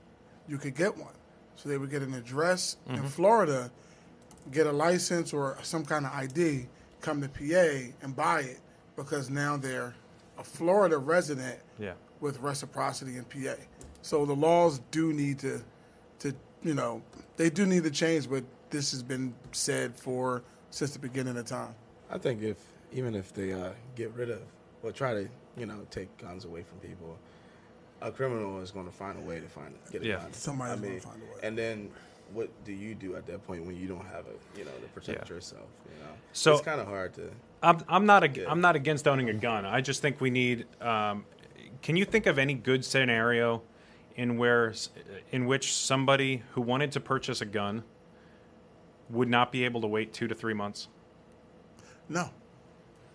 [0.48, 1.14] you could get one
[1.56, 3.06] so they would get an address in mm-hmm.
[3.08, 3.72] florida
[4.52, 6.68] get a license or some kind of id
[7.02, 8.60] come to pa and buy it
[8.96, 9.94] because now they're
[10.38, 11.94] a florida resident yeah.
[12.20, 13.56] with reciprocity in PA.
[14.02, 15.62] So the laws do need to,
[16.20, 17.02] to you know,
[17.38, 21.46] they do need to change, but this has been said for since the beginning of
[21.46, 21.76] time.
[22.10, 22.58] I think if
[22.92, 24.42] even if they uh, get rid of
[24.82, 27.18] or try to you know take guns away from people,
[28.02, 30.18] a criminal is going to find a way to find get a Yeah.
[30.18, 30.34] gun.
[30.34, 31.40] Somebody's I gonna find a way.
[31.44, 31.90] And then
[32.34, 34.88] what do you do at that point when you don't have a you know to
[34.94, 35.36] protect Yeah.
[35.36, 35.68] yourself?
[35.86, 37.30] You know, So- it's kind of hard to.
[37.62, 39.66] I'm I'm not ag- I'm not against owning a gun.
[39.66, 40.66] I just think we need.
[40.82, 41.26] Um,
[41.84, 43.62] can you think of any good scenario
[44.16, 44.74] in where
[45.32, 47.84] in which somebody who wanted to purchase a gun
[49.10, 50.88] would not be able to wait two to three months?
[52.10, 52.30] No,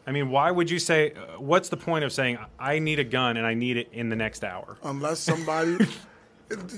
[0.06, 1.12] I mean, why would you say?
[1.12, 4.08] Uh, what's the point of saying I need a gun and I need it in
[4.08, 4.76] the next hour?
[4.82, 5.78] unless somebody.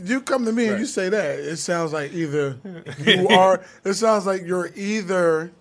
[0.02, 2.58] You come to me and you say that, it sounds like either
[3.06, 3.62] you are.
[3.84, 5.52] It sounds like you're either.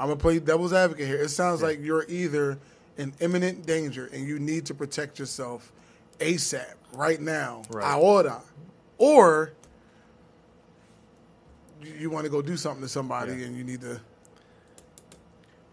[0.00, 1.18] I'm gonna play devil's advocate here.
[1.22, 2.58] It sounds like you're either
[2.98, 5.70] in imminent danger and you need to protect yourself
[6.18, 7.84] ASAP, right now, Right.
[7.86, 8.42] ahora,
[8.98, 9.52] or
[11.82, 13.46] you, you want to go do something to somebody Yeah.
[13.46, 14.00] and you need to.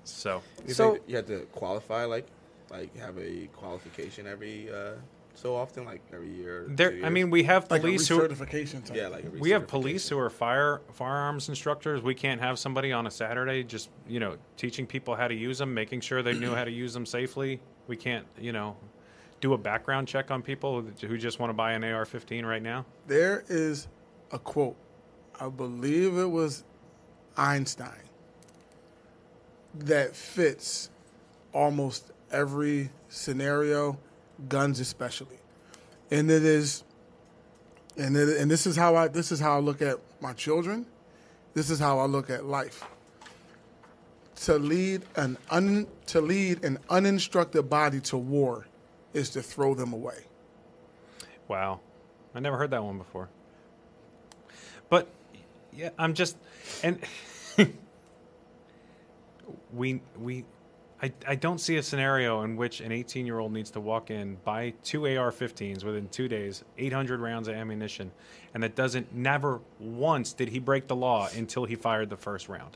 [0.04, 2.28] So You So- you have to qualify like
[2.72, 4.94] like have a qualification every uh,
[5.34, 6.66] so often, like every year.
[6.68, 8.22] there, I mean, we have Like police a who.
[8.22, 8.28] Are,
[8.94, 12.02] yeah, like a we have police who are fire firearms instructors.
[12.04, 15.58] We can't have somebody on a Saturday just you know teaching people how to use
[15.58, 17.60] them, making sure they knew how to use them safely.
[17.88, 18.78] We can't you know
[19.42, 22.62] do a background check on people who- who just want to buy an AR-15 right
[22.62, 22.86] now.
[23.08, 23.88] There is
[24.32, 24.76] a quote.
[25.40, 26.64] I believe it was
[27.38, 27.90] Einstein
[29.76, 30.90] that fits
[31.54, 33.98] almost every scenario,
[34.48, 35.38] guns especially.
[36.12, 36.84] And it is
[37.98, 40.86] and it, and this is how I this is how I look at my children.
[41.54, 42.84] This is how I look at life.
[44.44, 48.66] To lead an un, to lead an uninstructed body to war
[49.14, 50.26] is to throw them away.
[51.48, 51.82] Wow,
[52.34, 53.28] I never heard that one before.
[54.90, 55.10] But
[55.80, 56.38] yeah, I'm just
[56.84, 57.00] and
[59.74, 60.44] we we
[61.02, 64.12] I, I don't see a scenario in which an 18 year old needs to walk
[64.12, 68.12] in, buy two AR 15s within two days, 800 rounds of ammunition,
[68.54, 72.50] and that doesn't, never once did he break the law until he fired the first
[72.50, 72.76] round.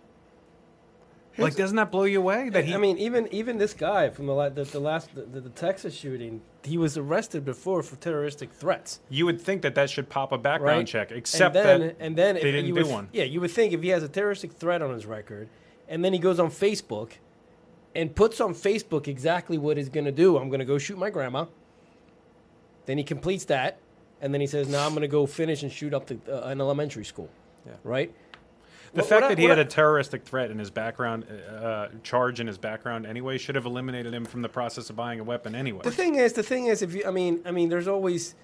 [1.37, 2.49] Like, doesn't that blow you away?
[2.49, 5.49] That he, I mean, even even this guy from the the, the last the, the
[5.49, 8.99] Texas shooting, he was arrested before for terroristic threats.
[9.09, 10.87] you would think that that should pop a background right?
[10.87, 13.09] check, except and then, that and then they if didn't you do would, one.
[13.11, 15.49] Yeah, you would think if he has a terroristic threat on his record,
[15.87, 17.13] and then he goes on Facebook
[17.95, 20.37] and puts on Facebook exactly what he's going to do.
[20.37, 21.45] I'm going to go shoot my grandma.
[22.85, 23.77] Then he completes that,
[24.21, 26.47] and then he says, "Now I'm going to go finish and shoot up the, uh,
[26.47, 27.29] an elementary school."
[27.65, 27.73] Yeah.
[27.83, 28.13] Right.
[28.93, 31.25] The What- fact what I- that he had I- a terroristic threat in his background,
[31.49, 35.19] uh, charge in his background anyway, should have eliminated him from the process of buying
[35.19, 35.81] a weapon anyway.
[35.83, 38.35] The thing is, the thing is, if you, I mean, I mean, there's always,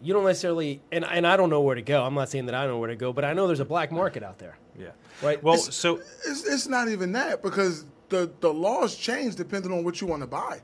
[0.00, 2.04] you don't necessarily, and and I don't know where to go.
[2.04, 3.92] I'm not saying that I know where to go, but I know there's a black
[3.92, 4.88] market out there, yeah.
[5.22, 5.42] right?
[5.42, 9.84] Well, It's- so It's, it's not even that because the, the laws change depending on
[9.84, 10.60] what you want to buy.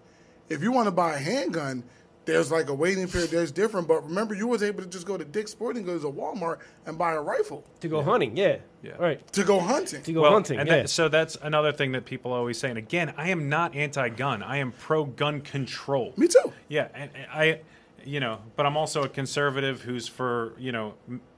[0.49, 1.85] If you want to buy a handgun,
[2.27, 3.31] there's like a waiting period.
[3.31, 3.89] There's different.
[3.89, 6.97] But remember, you was able to just go to Dick's Sporting Goods or Walmart and
[6.99, 8.93] buy a rifle to go hunting, yeah, Yeah.
[8.99, 9.33] right.
[9.33, 10.03] to go hunting.
[10.03, 10.77] To go well, hunting, and yeah.
[10.83, 12.69] that, so that's another thing that people always say.
[12.69, 14.43] And again, I am not anti-gun.
[14.43, 16.15] I am pro-gun control.
[16.17, 16.53] Me too.
[16.69, 17.61] Yeah, and, and I,
[18.05, 20.95] you know, but I'm also a conservative who's for you know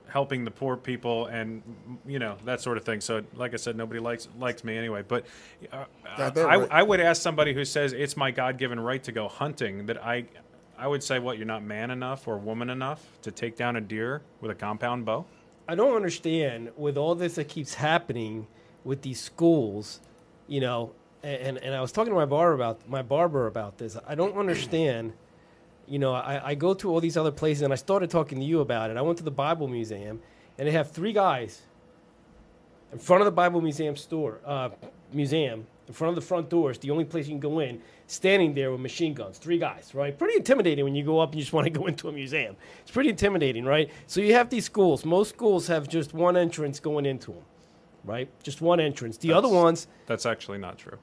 [0.09, 1.62] helping the poor people and
[2.07, 3.01] you know that sort of thing.
[3.01, 5.03] So, like I said, nobody likes likes me anyway.
[5.07, 5.27] But
[5.72, 5.85] uh,
[6.16, 6.68] Got I, right.
[6.70, 10.27] I would ask somebody who says it's my God-given right to go hunting that I,
[10.79, 13.81] I would say, what you're not man enough or woman enough to take down a
[13.81, 15.25] deer with a compound bow.
[15.69, 18.47] I don't understand with all this that keeps happening
[18.85, 20.01] with these schools,
[20.47, 23.97] you know, and, and I was talking to my barber about my barber about this.
[24.07, 25.12] I don't understand.
[25.89, 28.45] You know, I, I go to all these other places and I started talking to
[28.45, 28.97] you about it.
[28.97, 30.21] I went to the Bible Museum
[30.59, 31.62] and they have three guys
[32.93, 34.71] in front of the Bible Museum store, uh,
[35.12, 38.55] museum, in front of the front doors, the only place you can go in, standing
[38.55, 39.38] there with machine guns.
[39.38, 40.16] Three guys, right?
[40.16, 42.57] Pretty intimidating when you go up and you just want to go into a museum.
[42.83, 43.90] It's pretty intimidating, right?
[44.07, 45.05] So you have these schools.
[45.05, 47.42] Most schools have just one entrance going into them,
[48.05, 48.29] right?
[48.42, 49.16] Just one entrance.
[49.18, 50.99] The other ones, That's actually not true.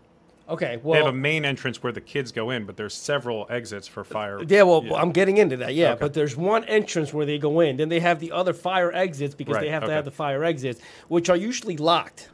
[0.50, 3.48] okay, well, They have a main entrance where the kids go in, but there's several
[3.50, 4.42] exits for fire.
[4.46, 5.74] Yeah, well, I'm getting into that.
[5.76, 6.00] Yeah, Okay.
[6.02, 7.78] but there's one entrance where they go in.
[7.78, 10.44] Then they have the other fire exits because they Right, have to have the fire
[10.44, 12.30] exits, which are usually locked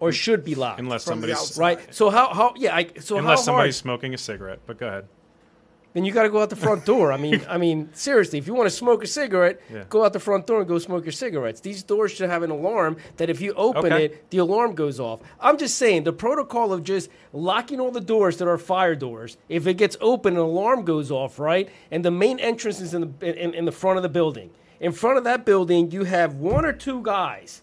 [0.00, 0.80] or should be locked.
[0.80, 1.78] unless somebody's right.
[1.94, 3.82] So how how yeah, I, so unless how somebody's hard?
[3.82, 4.60] smoking a cigarette.
[4.66, 5.08] But go ahead.
[5.94, 7.10] Then you got to go out the front door.
[7.10, 9.84] I mean, I mean, seriously, if you want to smoke a cigarette, Yeah.
[9.88, 11.60] go out the front door and go smoke your cigarettes.
[11.62, 14.04] These doors should have an alarm that if you open Okay.
[14.04, 15.20] it, the alarm goes off.
[15.40, 19.38] I'm just saying the protocol of just locking all the doors that are fire doors.
[19.48, 21.70] If it gets open, an alarm goes off, right?
[21.90, 24.50] And the main entrance is in the in, in the front of the building.
[24.80, 27.62] In front of that building, you have one or two guys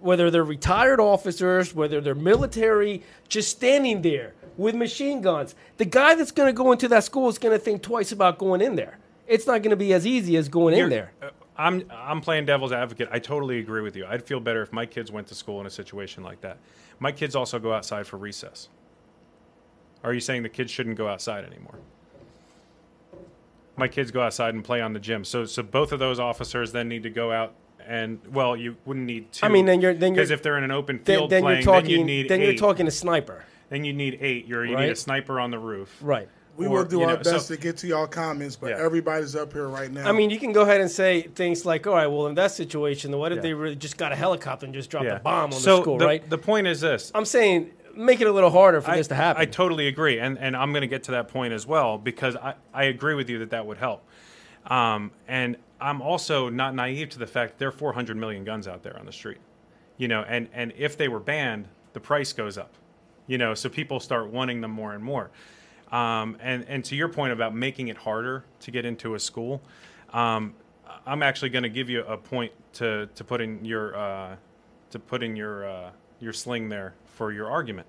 [0.00, 5.54] whether they're retired officers, whether they're military, just standing there with machine guns.
[5.76, 8.38] The guy that's going to go into that school is going to think twice about
[8.38, 8.98] going in there.
[9.26, 11.12] It's not going to be as easy as going in You're- there.
[11.22, 11.30] uh,
[11.60, 13.08] I'm I'm playing devil's advocate.
[13.10, 14.06] I totally agree with you.
[14.06, 16.58] I'd feel better if my kids went to school in a situation like that.
[17.00, 18.68] My kids also go outside for recess.
[20.04, 21.74] Are you saying the kids shouldn't go outside anymore?
[23.76, 25.24] My kids go outside and play on the gym.
[25.24, 27.54] So so both of those officers then need to go out
[27.88, 29.44] and well, you wouldn't need two.
[29.46, 31.58] I mean, then you're- then you're- because if they're in an open field then playing,
[31.58, 31.84] you're talking.
[31.90, 32.44] then you need then eight.
[32.44, 34.46] you're talking a sniper, Then you need eight.
[34.46, 34.98] You're, you need a Right.
[34.98, 35.96] sniper on the roof.
[36.00, 36.28] right?
[36.56, 38.70] We Or, will do you our know, so- best to get to y'all comments, but
[38.70, 38.84] Yeah.
[38.84, 40.08] everybody's up here right now.
[40.08, 42.50] I mean, you can go ahead and say things like, "All right, well, in that
[42.50, 43.42] situation, what if Yeah.
[43.42, 45.16] they really just got a helicopter and just dropped Yeah.
[45.16, 46.28] a bomb on so the school?" the, right?
[46.28, 49.14] The point is this: I'm saying make it a little harder for I, this to
[49.14, 49.40] happen.
[49.40, 52.34] I totally agree, and and I'm going to get to that point as well because
[52.34, 54.02] I I agree with you that that would help,
[54.66, 58.82] um, and I'm also not naive to the fact there are 400 million guns out
[58.82, 59.38] there on the street,
[59.96, 62.72] you know, and and if they were banned, the price goes up,
[63.26, 65.30] you know, so people start wanting them more and more,
[65.92, 69.62] um, and and to your point about making it harder to get into a school.
[70.12, 70.54] Um,
[71.06, 74.36] I'm actually going to give you a point to, to put in your uh,
[74.90, 77.86] to put in your uh, your sling there for your argument.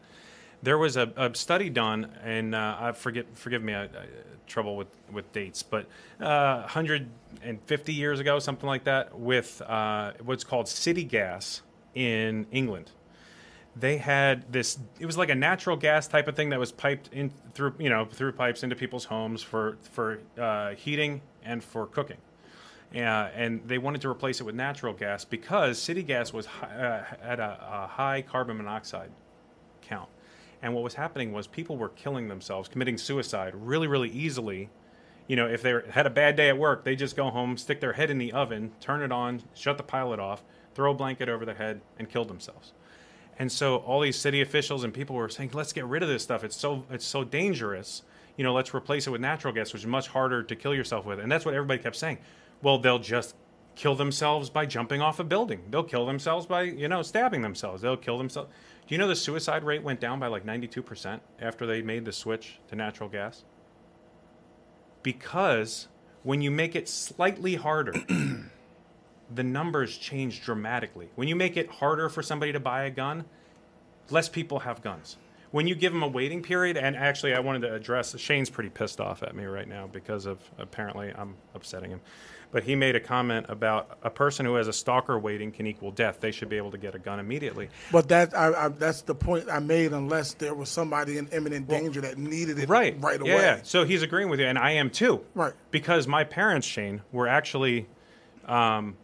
[0.62, 3.88] There was a, a study done, and uh, I forget forgive me, I, I,
[4.50, 5.86] trouble with, with dates, but
[6.20, 11.62] uh, 150 years ago, something like that, with uh, what's called city gas
[11.94, 12.92] in England.
[13.76, 17.14] They had this it was like a natural gas type of thing that was piped
[17.14, 21.86] in through you know through pipes into people's homes for for uh, heating and for
[21.86, 22.18] cooking.
[22.94, 26.68] Uh, and they wanted to replace it with natural gas because city gas was hi-
[26.68, 29.12] uh, at a, a high carbon monoxide
[29.82, 30.10] count
[30.62, 34.70] and what was happening was people were killing themselves committing suicide really really easily
[35.28, 37.58] you know if they were, had a bad day at work they just go home
[37.58, 40.44] stick their head in the oven turn it on shut the pilot off
[40.74, 42.74] throw a blanket over their head and kill themselves
[43.40, 46.22] and so all these city officials and people were saying, "Let's get rid of this
[46.22, 46.44] stuff.
[46.44, 48.04] It's so it's so dangerous.
[48.36, 51.06] You know, let's replace it with natural gas, which is much harder to kill yourself
[51.06, 52.18] with." And that's what everybody kept saying.
[52.62, 53.36] Well, they'll just
[53.80, 55.62] kill themselves by jumping off a building.
[55.70, 57.82] They'll kill themselves by you know stabbing themselves.
[57.82, 58.50] They'll kill themselves.
[58.86, 61.82] Do you know the suicide rate went down by like ninety two percent after they
[61.82, 63.46] made the switch to natural gas?
[65.02, 65.88] Because
[66.24, 67.94] when you make it slightly harder
[69.34, 71.10] the numbers change dramatically.
[71.16, 73.24] When you make it harder for somebody to buy a gun,
[74.10, 75.16] less people have guns.
[75.52, 78.70] When you give them a waiting period, and actually, I wanted to address Shane's pretty
[78.70, 82.02] pissed off at me right now because of apparently I'm upsetting him.
[82.52, 85.92] But he made a comment about a person who has a stalker waiting can equal
[85.92, 86.20] death.
[86.20, 87.70] They should be able to get a gun immediately.
[87.92, 89.94] but that I, I, that's the point I made.
[89.94, 93.42] Unless there was somebody in imminent danger that needed it right right yeah, away.
[93.44, 93.60] yeah.
[93.64, 95.54] so he's agreeing with you and i am too Right.
[95.72, 97.88] because my parents shane were actually
[98.48, 98.96] um,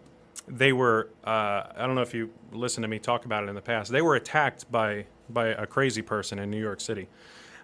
[0.48, 3.56] they were uh, i don't know if you listened to me talk about it in
[3.56, 7.08] the past they were attacked by by a crazy person in new york city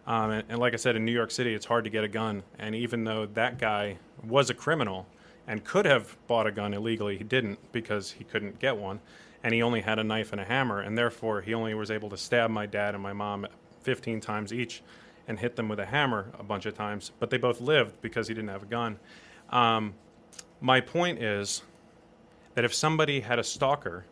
[0.08, 2.08] um, and, and like i said in new york city it's hard to get a
[2.08, 5.06] gun and even though that guy was a criminal
[5.52, 9.02] and could have bought a gun illegally he didn't because he couldn't get one
[9.44, 12.10] and he only had a knife and a hammer and therefore he only was able
[12.10, 13.46] to stab my dad and my mom
[13.82, 14.82] 15 times each
[15.28, 18.30] and hit them with a hammer a bunch of times but they both lived because
[18.30, 18.98] he didn't have a gun.
[19.50, 19.94] Um,
[20.62, 21.64] my point is
[22.56, 24.06] that if somebody had a stalker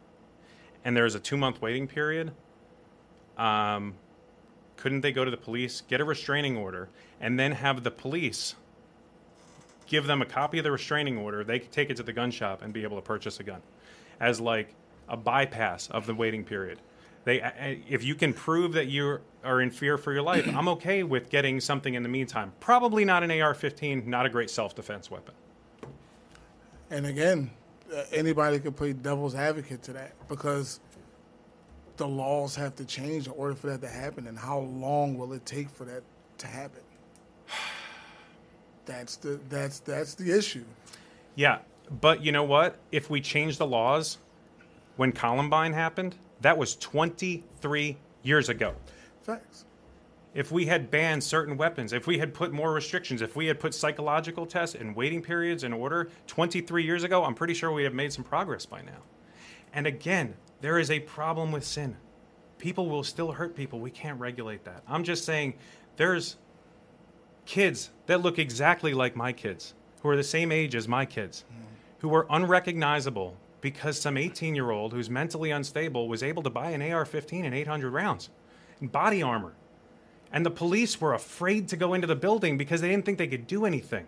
[0.83, 2.33] and there is a two month waiting period
[3.37, 3.93] um,
[4.75, 6.89] couldn't they go to the police get a restraining order
[7.21, 8.55] and then have the police
[9.89, 12.31] give them a copy of the restraining order they could take it to the gun
[12.31, 13.61] shop and be able to purchase a gun
[14.21, 14.75] as like
[15.09, 16.79] a bypass of the waiting period
[17.25, 17.41] they
[17.89, 21.29] if you can prove that you are in fear for your life i'm okay with
[21.29, 25.35] getting something in the meantime probably not an ar-15 not a great self-defense weapon
[26.91, 27.51] And again,
[27.95, 30.81] uh, anybody could play devil's advocate to that because
[31.97, 34.27] the laws have to change in order for that to happen.
[34.27, 36.03] And how long will it take for that
[36.39, 36.81] to happen?
[38.89, 40.63] That's the that's that's the issue.
[41.35, 41.59] Yeah,
[42.01, 42.77] but you know what?
[42.91, 44.17] If we change the laws
[44.97, 48.73] when Columbine happened, that was 23 years ago.
[49.21, 49.65] Facts.
[50.33, 53.59] If we had banned certain weapons, if we had put more restrictions, if we had
[53.59, 57.83] put psychological tests and waiting periods in order 23 years ago, I'm pretty sure we'd
[57.83, 59.03] have made some progress by now.
[59.71, 61.95] And again, there is a problem with sin.
[62.57, 63.79] People will still hurt people.
[63.79, 64.81] We can't regulate that.
[64.87, 65.53] I'm just saying
[65.95, 66.37] there's
[67.49, 71.43] kids that look exactly like my kids, who are the same age as my kids,
[71.97, 76.69] who were unrecognizable because some 18 year old who's mentally unstable was able to buy
[76.69, 78.29] an AR 15 and 800 rounds
[78.79, 79.53] and body armor.
[80.31, 83.27] And the police were afraid to go into the building because they didn't think they
[83.27, 84.05] could do anything.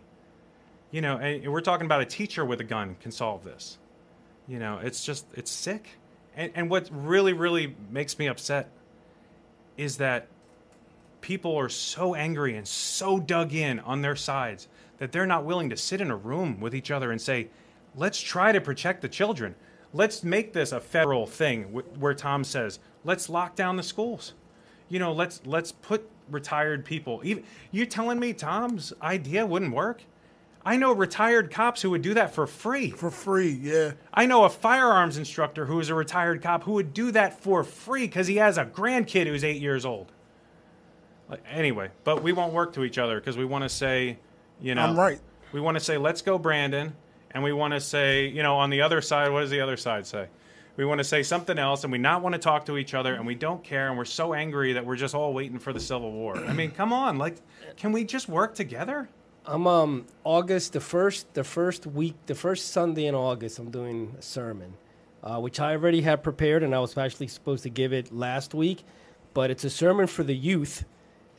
[0.92, 3.80] You know, and we're talking about a teacher with a gun can solve this.
[4.48, 5.98] You know, it's just, it's sick.
[6.36, 8.70] And, and what really, really makes me upset
[9.78, 10.28] is that
[11.22, 14.68] people are so angry and so dug in on their sides
[14.98, 17.48] that they're not willing to sit in a room with each other and say,
[17.96, 19.56] let's try to protect the children.
[19.94, 21.64] Let's make this a federal thing
[22.00, 24.34] where Tom says, let's lock down the schools.
[24.90, 27.22] You know, let's let's put retired people.
[27.24, 30.04] Even you telling me Tom's idea wouldn't work?
[30.64, 32.92] I know retired cops who would do that for free.
[32.92, 33.94] For free, yeah.
[34.14, 37.64] I know a firearms instructor who is a retired cop who would do that for
[37.64, 40.12] free because he has a grandkid who's eight years old.
[41.32, 44.20] Like, anyway, but we won't work to each other because we want to say,
[44.60, 45.20] you know, I'm right.
[45.54, 46.94] We want to say, let's go, Brandon.
[47.32, 49.78] And we want to say, you know, on the other side, what does the other
[49.78, 50.28] side say?
[50.76, 53.14] We want to say something else and we not want to talk to each other
[53.14, 55.80] and we don't care and we're so angry that we're just all waiting for the
[55.80, 56.38] Civil War.
[56.38, 57.18] I mean, come on.
[57.18, 57.38] Like,
[57.78, 59.10] can we just work together?
[59.46, 64.16] I'm um August the first the first week the first Sunday in August I'm doing
[64.20, 64.76] a sermon,
[65.24, 68.54] uh, which I already had prepared and I was actually supposed to give it last
[68.54, 68.84] week,
[69.34, 70.86] but it's a sermon for the youth,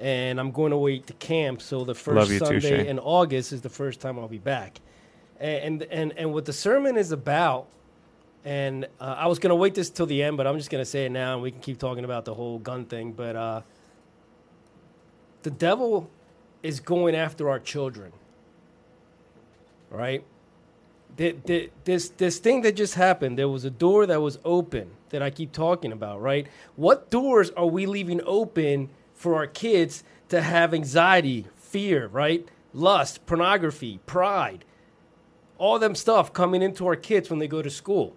[0.03, 1.63] and I'm going away to camp.
[1.63, 4.39] So the first Love you too, Sunday in August is the first time I'll be
[4.39, 4.81] back,
[5.39, 7.69] and and and what the sermon is about.
[8.45, 11.07] And uh, I was gonna wait this till the end, but I'm just gonna say
[11.07, 13.13] it now, and we can keep talking about the whole gun thing.
[13.13, 13.63] But uh,
[15.45, 16.11] the devil
[16.65, 18.13] is going after our children.
[19.89, 20.25] Right?
[21.15, 24.91] The, the, this this thing that just happened, there was a door that was open
[25.11, 26.49] that I keep talking about, right?
[26.75, 28.89] What doors are we leaving open
[29.23, 32.49] for our kids to have anxiety, fear, right?
[32.75, 34.65] Lust, pornography, pride,
[35.59, 38.17] all them stuff coming into our kids when they go to school.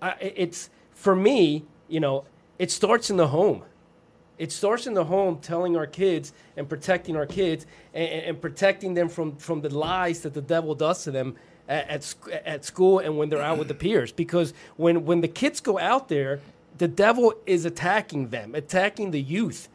[0.00, 2.26] I, it's for me, you know,
[2.60, 3.64] it starts in the home.
[4.38, 8.94] It starts in the home, telling our kids and protecting our kids and, and- protecting
[8.94, 11.34] them from, from the lies that the devil does to them
[11.68, 12.14] at, at,
[12.44, 14.12] at school and when they're out with the peers.
[14.12, 16.40] Because when, when the kids go out there,
[16.78, 19.68] the devil is attacking them, attacking the youth,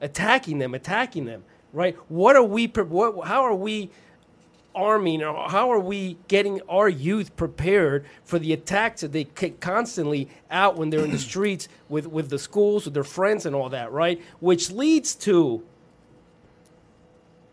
[0.00, 1.44] attacking them, attacking them.
[1.72, 1.96] Right?
[2.08, 2.66] What are we?
[2.66, 3.26] What?
[3.26, 3.90] How are we?
[4.74, 9.54] arming or how are we getting our youth prepared for the attacks that they ca-
[9.60, 13.54] constantly out when they're in the streets with, with the schools with their friends and
[13.54, 15.62] all that right which leads to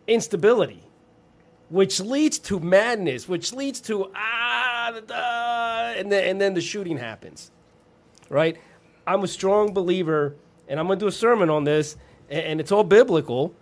[0.08, 0.84] instability
[1.70, 6.62] which leads to madness which leads to ah da, da, and then and then the
[6.62, 7.52] shooting happens
[8.30, 8.58] right
[9.08, 10.36] i'm a strong believer
[10.68, 11.98] and i'm going to do a sermon on this
[12.30, 13.54] and, and it's all biblical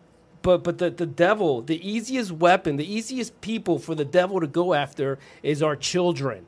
[0.42, 4.48] but but the, the devil the easiest weapon the easiest people for the devil to
[4.48, 6.46] go after is our children.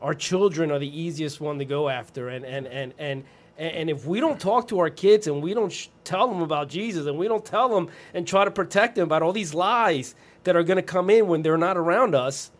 [0.00, 3.24] Our children are the easiest one to go after and and and and
[3.58, 6.68] and if we don't talk to our kids and we don't sh- tell them about
[6.68, 10.16] Jesus and we don't tell them and try to protect them about all these lies
[10.44, 12.50] that are going to come in when they're not around us,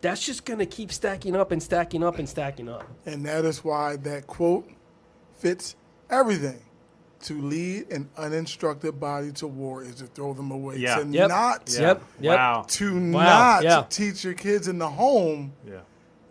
[0.00, 2.86] that's just going to keep stacking up and stacking up and stacking up.
[3.06, 4.68] And that is why that quote
[5.34, 5.76] fits
[6.10, 6.60] everything.
[7.22, 10.76] To lead an uninstructed body to war is to throw them away.
[10.76, 10.96] Yeah.
[10.96, 11.28] To Yep.
[11.30, 12.02] not Yep.
[12.20, 12.36] Yep.
[12.38, 12.64] Wow.
[12.68, 13.84] to Wow, not yeah.
[13.88, 15.78] teach your kids in the home, Yeah.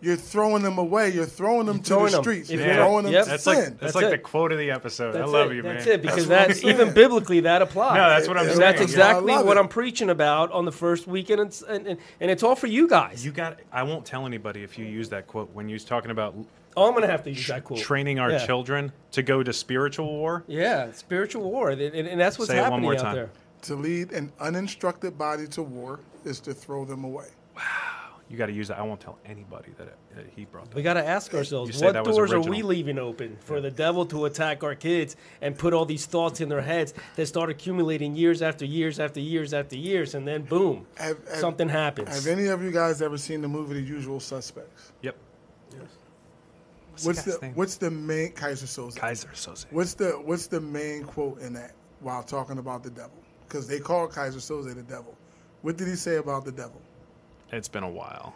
[0.02, 1.08] You're throwing them away.
[1.10, 2.22] You're throwing them to throwing the them.
[2.22, 2.50] streets.
[2.50, 3.24] If You're you're- throwing them yep.
[3.24, 3.54] to That's sin.
[3.54, 4.10] like that's, That's like it.
[4.10, 5.12] the quote of the episode.
[5.12, 5.56] That's I love it.
[5.56, 5.74] you, man.
[5.76, 7.96] That's it because what I'm that even biblically that applies.
[7.96, 8.70] No, that's what I'm And And saying.
[8.72, 9.60] that's exactly love what it.
[9.60, 12.66] I'm preaching about on the first weekend, and, it's- and, and, and it's all for
[12.66, 13.24] you guys.
[13.24, 13.58] You got.
[13.72, 16.34] I won't tell anybody if you use that quote when you was talking about
[16.76, 17.78] oh, I'm gonna have to use that quote.
[17.80, 18.44] training our Yeah.
[18.46, 20.44] children to go to spiritual war.
[20.46, 23.14] Yeah, spiritual war, and, and and that's what's Say it one happening more out time.
[23.14, 23.30] there.
[23.62, 27.28] To lead an uninstructed body to war is to throw them away.
[28.28, 28.78] You got to use that.
[28.78, 30.74] I won't tell anybody that, that he brought that.
[30.74, 34.24] We got to ask ourselves, what doors are we leaving open for the devil to
[34.24, 38.42] attack our kids and put all these thoughts in their heads that start accumulating years
[38.42, 42.08] after years after years after years, and then boom, Have, have- something happens.
[42.08, 44.92] Have any of you guys ever seen the movie The Usual Suspects?
[45.02, 45.16] Yep.
[45.72, 45.80] Yes.
[47.04, 47.54] What's guy's the name?
[47.54, 48.94] what's the main Keyser Soze?
[48.96, 49.66] Keyser Soze.
[49.70, 53.22] What's the what's the main quote in that while talking about the devil?
[53.46, 55.14] Because they call Keyser Soze the devil.
[55.62, 56.80] What did he say about the devil?
[57.52, 58.34] It's been a while.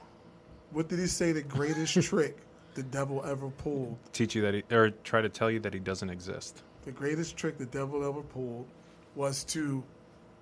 [0.72, 2.38] What did he say the greatest trick
[2.74, 3.98] the devil ever pulled?
[4.12, 6.62] Teach you that he or try to tell you that he doesn't exist.
[6.84, 8.66] The greatest trick the devil ever pulled
[9.14, 9.82] was to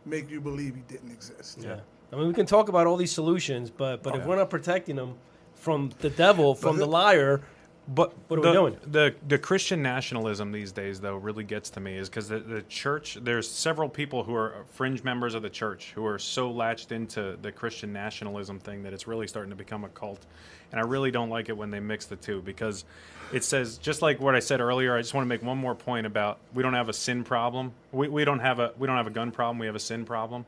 [0.05, 1.59] make you believe he didn't exist.
[1.61, 1.81] yeah,
[2.13, 4.29] I mean, we can talk about all these solutions, but but oh, if yeah.
[4.29, 5.15] we're not protecting them
[5.55, 7.43] from the devil, from the it- liar,
[7.89, 8.77] But What are the, we doing?
[8.87, 12.63] The the Christian nationalism these days, though, really gets to me is because the, the
[12.63, 13.17] church.
[13.23, 17.39] There's several people who are fringe members of the church who are so latched into
[17.41, 20.27] the Christian nationalism thing that it's really starting to become a cult,
[20.71, 22.85] and I really don't like it when they mix the two because
[23.33, 24.95] it says just like what I said earlier.
[24.95, 27.73] I just want to make one more point about we don't have a sin problem.
[27.91, 29.59] We we don't have a we don't have a gun problem.
[29.59, 30.45] We have a sin problem.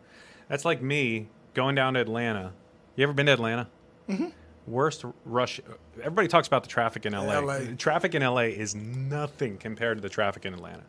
[0.48, 2.52] That's like me going down to Atlanta.
[2.96, 3.66] You ever been to Atlanta?
[4.10, 4.26] Mm-hmm.
[4.66, 5.60] Worst rush.
[5.98, 7.40] Everybody talks about the traffic in LA.
[7.40, 7.58] LA.
[7.76, 10.84] Traffic in LA is nothing compared to the traffic in Atlanta.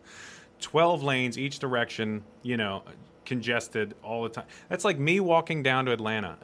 [0.59, 2.83] 12 lanes each direction, you know,
[3.25, 4.45] congested all the time.
[4.69, 6.37] That's like me walking down to Atlanta.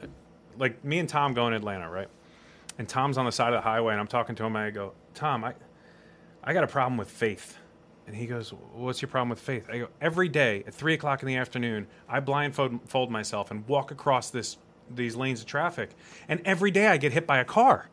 [0.56, 2.08] Like me and Tom going to Atlanta, right?
[2.78, 4.70] And Tom's on the side of the highway and I'm talking to him and I
[4.70, 5.54] go, "Tom, I
[6.42, 7.58] I got a problem with faith."
[8.06, 11.22] And he goes, "What's your problem with faith?" I go, "Every day at three o'clock
[11.22, 14.56] in the afternoon, I blindfold fold myself and walk across this
[14.94, 15.90] these lanes of traffic,
[16.28, 17.88] and every day I get hit by a car."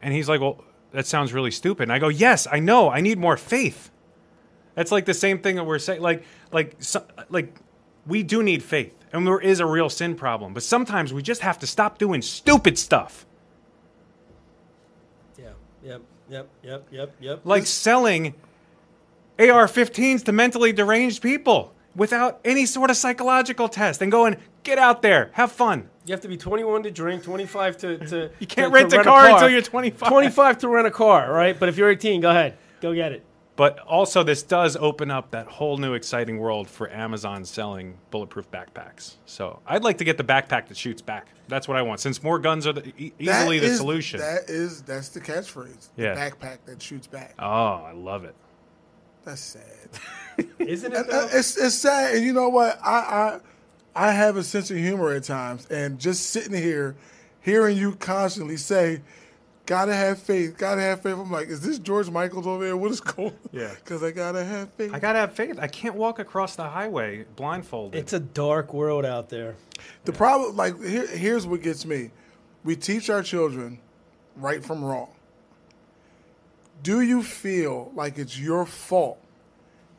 [0.00, 2.90] And he's like, "Well, that sounds really stupid." And I go, "Yes, I know.
[2.90, 3.90] I need more faith."
[4.74, 6.00] That's like the same thing that we're saying.
[6.00, 7.54] Like, like, so, like,
[8.06, 10.54] we do need faith, and there is a real sin problem.
[10.54, 13.26] But sometimes we just have to stop doing stupid stuff,
[15.38, 15.50] Yeah.
[15.84, 16.02] Yep.
[16.30, 16.48] Yep.
[16.62, 16.86] Yep.
[16.90, 17.16] Yep.
[17.20, 17.40] Yep.
[17.44, 18.34] like selling
[19.38, 25.02] AR-15s to mentally deranged people without any sort of psychological test, and going, "Get out
[25.02, 27.98] there, have fun." You have to be 21 to drink, 25 to.
[28.08, 30.08] to You can't to- rent to a car until you're 25.
[30.08, 31.58] 25 to rent a car, right?
[31.58, 32.56] But if you're 18, go ahead.
[32.80, 33.24] Go get it.
[33.54, 38.50] But also, this does open up that whole new exciting world for Amazon selling bulletproof
[38.50, 39.16] backpacks.
[39.26, 41.28] So I'd like to get the backpack that shoots back.
[41.48, 42.00] That's what I want.
[42.00, 44.20] Since more guns are the, e- That easily the is- solution.
[44.20, 45.90] That is that's the catchphrase.
[45.96, 46.14] Yeah.
[46.14, 47.34] The backpack that shoots back.
[47.38, 48.34] oh, I love it.
[49.24, 50.46] That's sad.
[50.58, 51.06] Isn't it?
[51.08, 51.28] Though?
[51.30, 52.80] it's it's sad, and you know what?
[52.82, 53.40] I I
[53.94, 56.96] I have a sense of humor at times, and just sitting here,
[57.40, 59.02] hearing you constantly say,
[59.66, 62.76] "Gotta have faith, gotta have faith." I'm like, is this George Michael's over there?
[62.76, 63.36] What is going?
[63.52, 63.74] Yeah.
[63.84, 64.94] because I gotta have faith.
[64.94, 65.58] I gotta have faith.
[65.60, 68.00] I can't walk across the highway blindfolded.
[68.00, 69.56] It's a dark world out there.
[70.04, 72.10] The problem, like, here, here's what gets me:
[72.64, 73.78] we teach our children
[74.36, 75.10] right from wrong.
[76.82, 79.18] Do you feel like it's your fault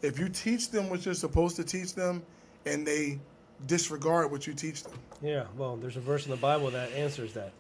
[0.04, 2.22] if you teach them what you're supposed to teach them,
[2.66, 3.20] and they
[3.68, 5.00] disregard what you teach them?
[5.22, 5.46] Yeah.
[5.58, 7.52] Well, there's a verse in the Bible that answers that.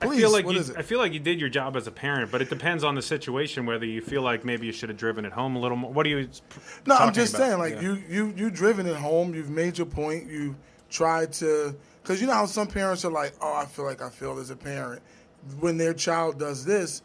[0.00, 0.76] I Please, feel like what you, is it?
[0.76, 3.00] I feel like you did your job as a parent, but it depends on the
[3.00, 5.90] situation whether you feel like maybe you should have driven it home a little more.
[5.90, 6.28] What do you?
[6.84, 7.46] No, I'm just about?
[7.46, 7.80] saying, like Yeah.
[7.80, 9.34] you you you driven it home.
[9.34, 10.28] You've made your point.
[10.30, 10.54] You
[10.90, 14.10] tried to, because you know how some parents are like, "Oh, I feel like I
[14.10, 15.00] failed as a parent,"
[15.60, 17.00] when their child does this.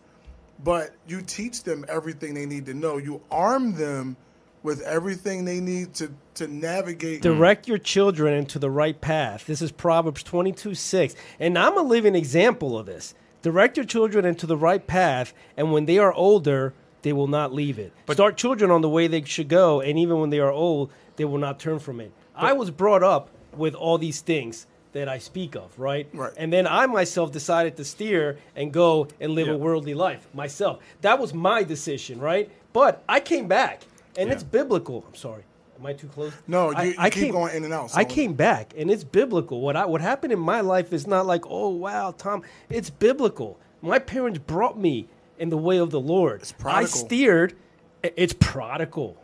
[0.61, 2.97] But you teach them everything they need to know.
[2.97, 4.17] You arm them
[4.63, 7.21] with everything they need to to navigate.
[7.21, 9.45] Direct your children into the right path.
[9.45, 11.15] This is Proverbs 22 6.
[11.39, 13.13] And I'm a living example of this.
[13.41, 17.51] Direct your children into the right path, and when they are older, they will not
[17.53, 17.91] leave it.
[18.11, 21.25] Start children on the way they should go, and even when they are old, they
[21.25, 22.11] will not turn from it.
[22.35, 26.07] I was brought up with all these things that I speak of, right?
[26.13, 26.33] Right.
[26.37, 29.53] And then I myself decided to steer and go and live Yeah.
[29.53, 30.79] a worldly life myself.
[31.01, 32.49] That was my decision, right?
[32.73, 33.81] But I came back,
[34.17, 34.35] and Yeah.
[34.35, 35.03] it's biblical.
[35.07, 35.43] I'm sorry.
[35.81, 36.31] Am I too close?
[36.47, 38.91] No, you- I- you I keep came- going in and out, I came back, and
[38.91, 39.61] it's biblical.
[39.61, 42.43] What I, what happened in my life is not like, oh wow, Tom.
[42.69, 43.57] It's biblical.
[43.81, 45.07] My parents brought me
[45.39, 46.41] in the way of the Lord.
[46.41, 46.83] It's prodigal.
[46.83, 47.55] I steered.
[48.03, 49.17] It's prodigal.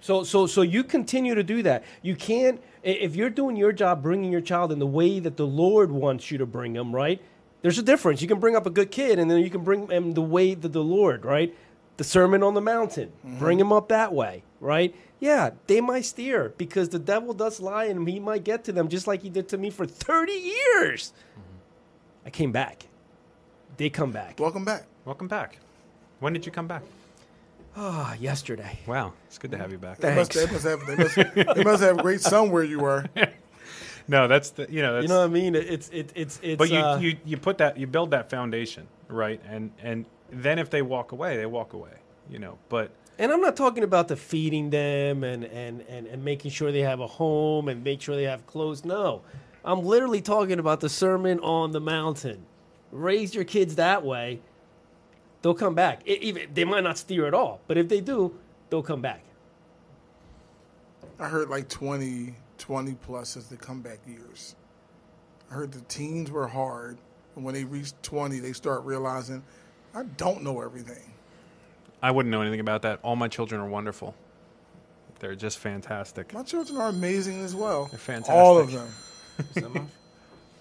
[0.00, 1.84] So so so you continue to do that.
[2.02, 5.46] You can't if you're doing your job, bringing your child in the way that the
[5.46, 6.92] Lord wants you to bring them.
[6.94, 7.20] Right?
[7.62, 8.20] There's a difference.
[8.20, 10.54] You can bring up a good kid, and then you can bring them the way
[10.54, 11.24] that the Lord.
[11.24, 11.54] Right?
[11.98, 13.10] The Sermon on the Mountain.
[13.24, 13.38] Mm-hmm.
[13.38, 14.42] Bring them up that way.
[14.60, 14.94] Right?
[15.20, 18.88] Yeah, they might steer because the devil does lie, and he might get to them
[18.88, 21.12] just like he did to me for 30 years.
[22.24, 22.86] I came back.
[23.76, 24.38] They come back.
[24.40, 24.84] Welcome back.
[25.04, 25.58] Welcome back.
[26.20, 26.82] When did you come back?
[27.76, 28.78] Ah, yesterday.
[28.86, 29.98] Wow, it's good to have you back.
[29.98, 31.14] They must, they must have they must,
[31.54, 33.04] they must have great sun where you were.
[34.08, 35.54] No, that's the you know that's You know what I mean?
[35.54, 36.58] It's it, it's it's.
[36.58, 40.58] but you, uh, you you put that you build that foundation right and and then
[40.58, 41.90] if they walk away they walk away
[42.30, 46.24] you know but And I'm not talking about the feeding them and, and, and, and
[46.24, 48.84] making sure they have a home and make sure they have clothes.
[48.84, 49.22] No.
[49.64, 52.44] I'm literally talking about the Sermon on the Mountain.
[52.92, 54.40] Raise your kids that way,
[55.42, 56.02] they'll come back.
[56.06, 58.38] I- even, they might not steer at all, but if they do,
[58.70, 59.22] they'll come back.
[61.18, 64.54] I heard like 20, 20 plus as the comeback years.
[65.50, 66.98] I heard the teens were hard,
[67.34, 69.42] and when they reach 20, they start realizing,
[69.94, 71.12] I don't know everything.
[72.06, 74.14] I wouldn't know anything about that all my children are wonderful
[75.18, 77.86] they're just fantastic My children are amazing as well.
[77.86, 78.34] They're fantastic.
[78.34, 78.88] All of them.
[79.38, 79.82] Is that my-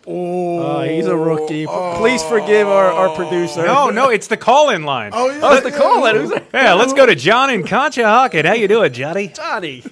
[0.07, 1.65] Oh, Uh, he's a rookie.
[1.97, 3.65] Please forgive our, our producer.
[3.65, 5.39] no no it's the call-in line Oh, yeah.
[5.43, 6.21] Oh, it's the call letter.
[6.21, 6.45] Who's that?
[6.53, 9.83] yeah let's go to john and Conshohocken how you doing johnny Johnny.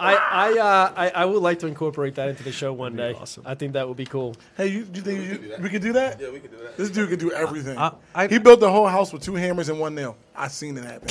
[0.00, 3.14] I I, uh, I I would like to incorporate that into the show one day.
[3.20, 3.42] awesome.
[3.46, 4.34] I think that would be cool.
[4.56, 6.20] Hey, you, you think you, we can do that?
[6.20, 6.76] yeah, we can do that.
[6.76, 7.76] This dude can do everything.
[7.78, 10.16] Uh, I- he built the whole house with two hammers and one nail.
[10.36, 11.08] I seen it happen.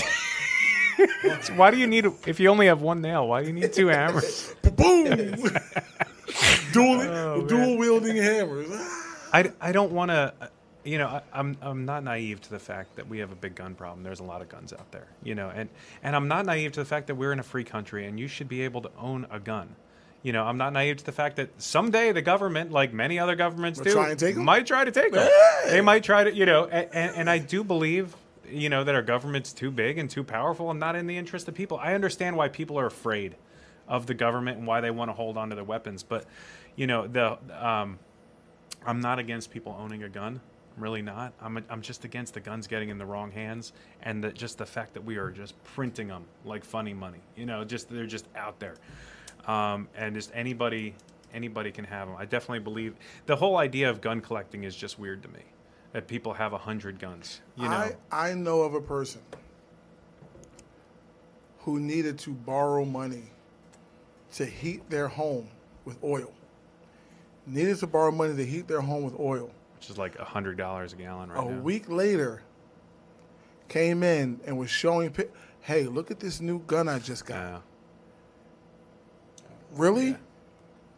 [1.58, 3.88] why do you need if you only have one nail why do you need two
[3.88, 5.06] hammers Boom!
[6.72, 8.70] dual Oh, dual wielding hammers.
[9.34, 10.34] I, I don't want to,
[10.84, 13.56] you know, I, I'm I'm not naive to the fact that we have a big
[13.56, 14.04] gun problem.
[14.04, 15.70] There's a lot of guns out there, you know, and
[16.02, 18.28] and I'm not naive to the fact that we're in a free country and you
[18.28, 19.76] should be able to own a gun.
[20.24, 23.36] You know, I'm not naive to the fact that someday the government, like many other
[23.36, 25.28] governments Will do, try might try to take them.
[25.28, 25.72] Hey!
[25.72, 28.16] They might try to, you know, and, and, and I do believe,
[28.50, 31.50] you know, that our government's too big and too powerful and not in the interest
[31.50, 31.78] of people.
[31.78, 33.36] I understand why people are afraid
[33.86, 36.26] of the government and why they want to hold on to their weapons, but
[36.78, 38.00] you know, the um,
[38.86, 40.42] I'm not against people owning a gun.
[40.76, 41.34] I'm really not.
[41.42, 44.66] I'm, I'm just against the guns getting in the wrong hands and the, just the
[44.66, 47.20] fact that we are just printing them like funny money.
[47.36, 48.76] You know, just they're just out there,
[49.48, 50.96] um, and just anybody
[51.34, 52.18] anybody can have them.
[52.18, 52.96] I definitely believe
[53.26, 55.42] the whole idea of gun collecting is just weird to me.
[55.92, 57.42] That people have a hundred guns.
[57.56, 59.22] You know, I, I know of a person
[61.60, 63.24] who needed to borrow money
[64.34, 65.48] to heat their home
[65.86, 66.34] with oil.
[67.46, 69.52] Needed to borrow money to heat their home with oil.
[69.84, 71.50] Which is like a hundred dollars a gallon right now.
[71.50, 71.60] a now.
[71.60, 72.42] week later,
[73.68, 75.14] came in and was showing,
[75.62, 77.36] hey, look at this new gun I just got.
[77.36, 77.60] Yeah.
[79.74, 80.16] Really?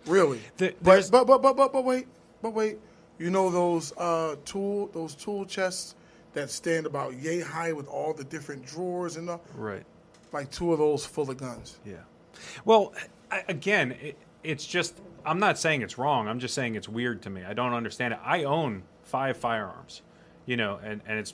[0.06, 0.40] Really?
[0.58, 2.08] The- but, but but but but but wait,
[2.44, 2.78] but wait.
[3.18, 5.96] You know those uh, tool those tool chests
[6.34, 9.84] that stand about yay high with all the different drawers and the, Right.
[10.34, 11.80] like two of those full of guns.
[11.86, 11.96] Yeah.
[12.66, 12.94] Well,
[13.32, 16.28] I, again, it, it's just I'm not saying it's wrong.
[16.28, 17.44] I'm just saying it's weird to me.
[17.44, 18.20] I don't understand it.
[18.24, 20.02] I own five firearms,
[20.46, 21.34] you know, and and it's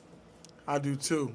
[0.67, 1.33] I do too.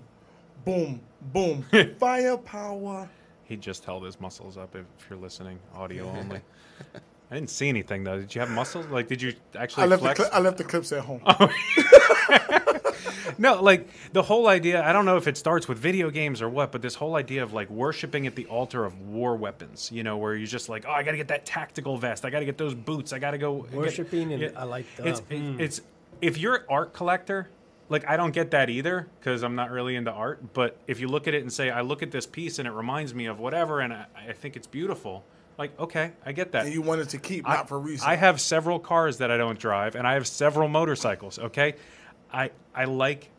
[0.65, 1.01] Boom,
[1.33, 1.65] boom,
[1.99, 3.09] firepower.
[3.45, 4.75] he just held his muscles up.
[4.75, 6.41] If, if you're listening, audio only.
[7.31, 8.21] I didn't see anything though.
[8.21, 8.87] Did you have muscles?
[8.87, 11.23] Like, did you actually I left the cli- I left the clips at home.
[13.39, 14.85] no, like the whole idea.
[14.85, 17.43] I don't know if it starts with video games or what, but this whole idea
[17.43, 19.91] of like worshiping at the altar of war weapons.
[19.93, 22.25] You know, where you're just like, oh, I got to get that tactical vest.
[22.25, 23.13] I got to get those boots.
[23.13, 25.61] I got to go get-" Worshipping and I like the- It's hmm.
[25.61, 25.81] it's
[26.21, 27.51] if you're an art collector.
[27.89, 30.53] Like I don't get that either because I'm not really into art.
[30.55, 32.73] But if you look at it and say, I look at this piece and it
[32.73, 35.23] reminds me of whatever, and I, I think it's beautiful.
[35.59, 36.67] Like okay, I get that.
[36.67, 38.07] and you wanted to keep, not for reason.
[38.09, 41.39] I have several cars that I don't drive, and I have several motorcycles.
[41.39, 41.75] Okay,
[42.33, 43.31] I I like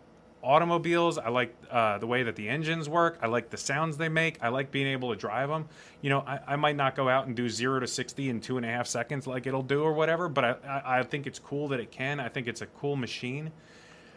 [0.41, 1.17] automobiles.
[1.17, 3.19] I like uh, the way that the engines work.
[3.21, 4.37] I like the sounds they make.
[4.41, 5.67] I like being able to drive them.
[6.01, 8.57] You know, I, I might not go out and do zero to sixty in two
[8.57, 11.39] and a half seconds like it'll do or whatever, but I, I, I think it's
[11.39, 12.19] cool that it can.
[12.19, 13.51] I think it's a cool machine.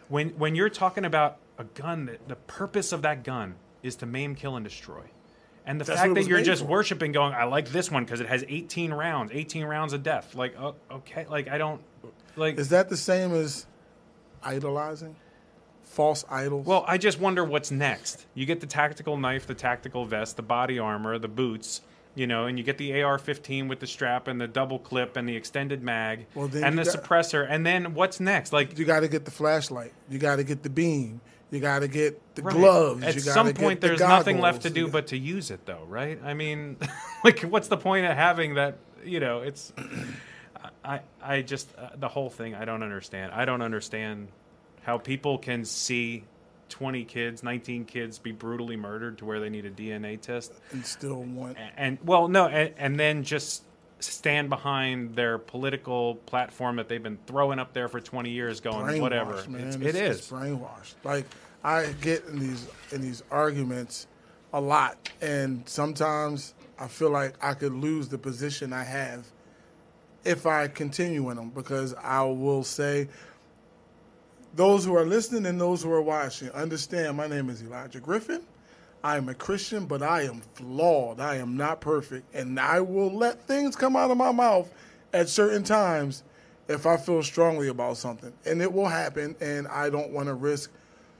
[0.07, 4.05] When when you're talking about a gun, that the purpose of that gun is to
[4.05, 5.03] maim, kill, and destroy.
[5.65, 6.67] And the That's fact that you're just for.
[6.69, 10.33] worshiping, going, I like this one because it has 18 rounds, 18 rounds of death.
[10.35, 11.81] Like, oh, okay, like I don't,
[12.35, 12.57] like.
[12.57, 13.67] Is that the same as
[14.43, 15.15] idolizing?
[15.83, 16.65] False idols?
[16.65, 18.25] well, I just wonder what's next.
[18.33, 21.81] You get the tactical knife, the tactical vest, the body armor, the boots,
[22.15, 25.27] you know, and you get the AR-15 with the strap and the double clip and
[25.27, 27.45] the extended mag Well, and the got- suppressor.
[27.49, 28.53] And then what's next?
[28.53, 29.91] Like, you got to get the flashlight.
[30.09, 31.19] You got to get the beam.
[31.51, 32.55] You got to get the Right.
[32.55, 33.03] gloves.
[33.03, 36.19] At some point, the there's nothing left to do but to use it, though, right?
[36.23, 36.77] I mean,
[37.23, 38.77] like, what's the point of having that?
[39.03, 39.73] You know, it's.
[40.85, 42.55] I I just uh, the whole thing.
[42.55, 43.33] I don't understand.
[43.33, 44.29] I don't understand
[44.83, 46.23] how people can see.
[46.69, 50.53] 20 kids, 19 kids be brutally murdered to where they need a DNA test.
[50.71, 51.57] and still want.
[51.57, 53.63] And, and well, no, and, and then just
[54.03, 59.01] stand behind their political platform that they've been throwing up there for 20 years going,
[59.01, 59.43] whatever.
[59.47, 59.67] man.
[59.67, 60.95] It's, It's, it it's brainwashed.
[61.03, 61.25] Like
[61.63, 64.07] I get in these in these arguments
[64.53, 69.25] a lot, and sometimes I feel like I could lose the position I have
[70.23, 73.07] if I continue in them because I will say.
[74.53, 78.41] Those who are listening and those who are watching, understand my name is Elijah Griffin.
[79.03, 81.19] I am a Christian, but I am flawed.
[81.19, 82.33] I am not perfect.
[82.35, 84.71] And I will let things come out of my mouth
[85.13, 86.23] at certain times
[86.67, 88.31] if I feel strongly about something.
[88.45, 89.35] And it will happen.
[89.41, 90.71] And I don't want to risk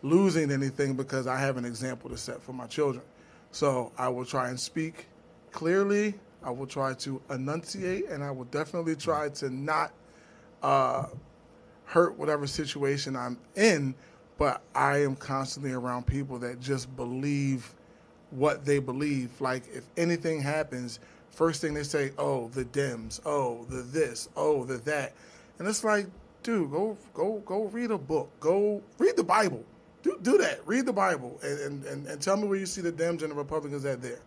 [0.03, 3.03] losing anything because I have an example to set for my children.
[3.51, 5.07] So I will try and speak
[5.51, 6.13] clearly.
[6.43, 8.09] I will try to enunciate.
[8.09, 9.91] And I will definitely try to not
[10.61, 11.07] uh,
[11.85, 13.93] hurt whatever situation I'm in,
[14.41, 17.75] but I am constantly around people that just believe
[18.31, 19.29] what they believe.
[19.39, 23.19] Like if anything happens, first thing they say, "Oh, the Dems.
[23.23, 24.29] Oh, the this.
[24.35, 25.13] Oh, the that,"
[25.59, 26.07] and it's like,
[26.41, 28.31] dude, go go go read a book.
[28.39, 29.63] Go read the Bible.
[30.01, 30.61] Do do that.
[30.65, 33.35] Read the Bible and and, and, tell me where you see the Dems and the
[33.35, 34.21] Republicans at there.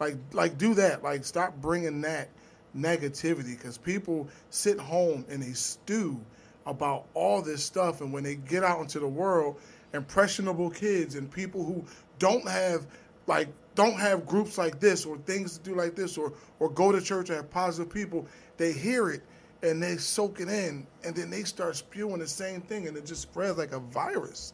[0.00, 1.04] Like like do that.
[1.04, 2.28] Like stop bringing that
[2.76, 6.20] negativity because people sit home and they stew
[6.66, 9.56] about all this stuff and when they get out into the world
[9.94, 11.84] impressionable kids and people who
[12.18, 12.86] don't have
[13.26, 16.92] like don't have groups like this or things to do like this or or go
[16.92, 19.22] to church or have positive people, they hear it
[19.62, 23.06] and they soak it in and then they start spewing the same thing and it
[23.06, 24.52] just spreads like a virus.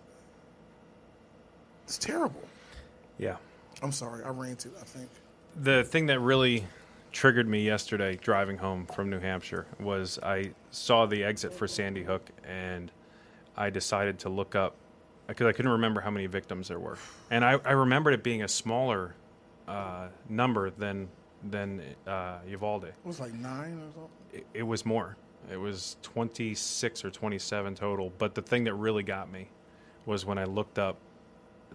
[1.84, 2.42] It's terrible.
[3.18, 3.36] Yeah.
[3.82, 5.08] I'm sorry, I ran ranted, I think.
[5.62, 6.64] The thing that really
[7.12, 12.02] triggered me yesterday driving home from New Hampshire was I saw the exit for Sandy
[12.02, 12.90] Hook and
[13.56, 14.76] I decided to look up
[15.26, 16.98] because I couldn't remember how many victims there were.
[17.30, 19.14] And I, I remembered it being a smaller
[19.68, 21.08] uh, number than
[21.50, 22.84] than uh, Uvalde.
[22.84, 24.10] It was like nine or something.
[24.32, 25.16] It, it was more.
[25.50, 28.12] It was 26 or 27 total.
[28.18, 29.48] But the thing that really got me
[30.04, 30.98] was when I looked up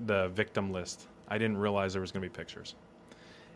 [0.05, 1.07] the victim list.
[1.27, 2.75] I didn't realize there was going to be pictures.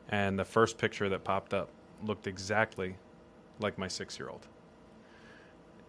[0.09, 1.69] And the first picture that popped up
[2.03, 2.95] looked exactly
[3.59, 4.47] like my six year old.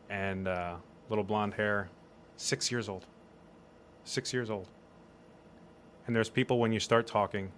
[0.08, 0.76] And uh,
[1.08, 1.88] little blonde hair,
[2.36, 3.06] six years old.
[4.04, 4.68] Six years old.
[6.06, 7.50] And there's people when you start talking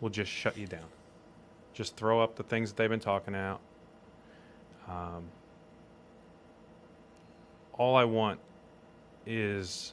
[0.00, 0.86] will just shut you down.
[1.72, 3.60] Just throw up the things that they've been talking out.
[4.88, 5.24] Um,
[7.74, 8.40] all I want
[9.26, 9.92] is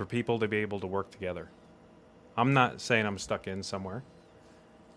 [0.00, 1.50] for people to be able to work together.
[2.34, 4.02] I'm not saying I'm stuck in somewhere.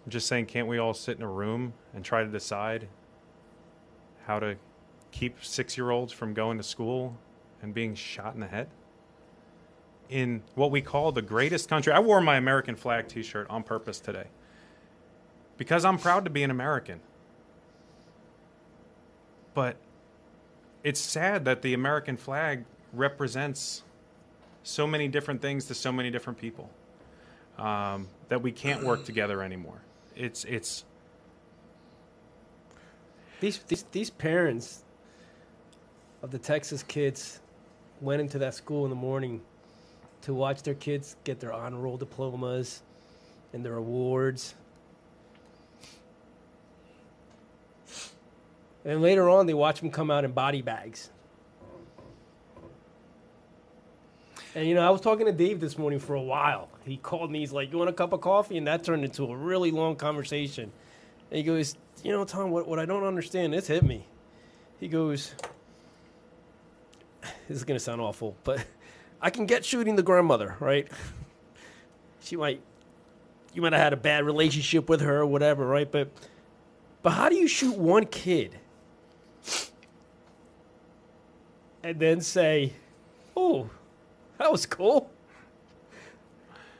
[0.05, 2.87] I'm just saying, can't we all sit in a room and try to decide
[4.27, 4.55] how to
[5.11, 7.17] keep six year olds from going to school
[7.61, 8.69] and being shot in the head?
[10.07, 11.91] In what we call the greatest country.
[11.91, 14.27] I wore my American flag t shirt on purpose today
[15.57, 17.01] because I'm proud to be an American.
[19.53, 19.75] But
[20.81, 23.83] it's sad that the American flag represents
[24.63, 26.69] so many different things to so many different people
[27.57, 29.81] um, that we can't work together anymore.
[30.15, 30.85] It's it's
[33.39, 34.83] These, these these parents
[36.21, 37.41] of the Texas kids
[37.99, 39.41] went into that school in the morning
[40.21, 42.81] to watch their kids get their honor roll diplomas
[43.51, 44.55] and their awards.
[48.85, 51.09] And later on, they watch them come out in body bags.
[54.55, 56.69] And you know, I was talking to Dave this morning for a while.
[56.85, 57.39] He called me.
[57.39, 59.95] He's like, "You want a cup of coffee?" And that turned into a really long
[59.95, 60.71] conversation.
[61.31, 63.53] And he goes, "You know, Tom, what what I don't understand.
[63.53, 64.05] This hit me."
[64.79, 65.33] He goes,
[67.47, 68.63] "This is gonna sound awful, but
[69.21, 70.87] I can get shooting the grandmother, right?
[72.19, 72.61] she might,
[73.53, 75.91] you might have had a bad relationship with her or whatever, right?
[75.91, 76.09] But,
[77.01, 78.59] but how do you shoot one kid?"
[81.81, 82.73] And then say,
[83.35, 83.69] "Oh,
[84.43, 85.09] that was cool.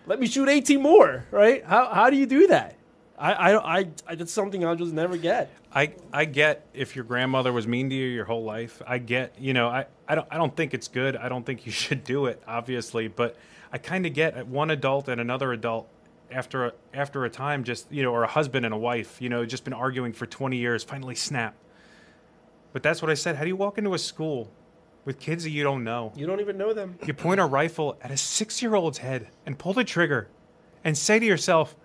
[0.05, 1.63] Let me shoot 18 more, right?
[1.63, 2.75] How, how do you do that?
[3.17, 5.49] I, I, I, I, that's something I'll just never get.
[5.71, 8.81] I, I get if your grandmother was mean to you your whole life.
[8.85, 11.15] I get, you know, I, I don't I don't think it's good.
[11.15, 13.37] I don't think you should do it, obviously, but
[13.71, 15.87] I kind of get one adult and another adult
[16.29, 19.29] after a, after a time just, you know, or a husband and a wife, you
[19.29, 21.55] know, just been arguing for 20 years, finally snap.
[22.73, 23.37] But that's what I said.
[23.37, 24.51] How do you walk into a school
[25.05, 26.13] with kids that you don't know?
[26.15, 26.97] You don't even know them.
[27.05, 30.27] You point a rifle at a 6-year-old's head and pull the trigger
[30.83, 31.75] and say to yourself,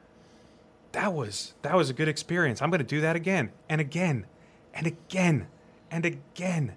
[0.93, 2.62] that was that was a good experience.
[2.62, 4.27] I'm going to do that again and again
[4.73, 5.47] and again
[5.91, 6.75] and again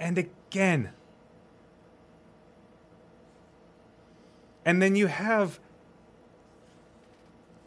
[0.00, 0.90] and again.
[4.64, 5.60] And then you have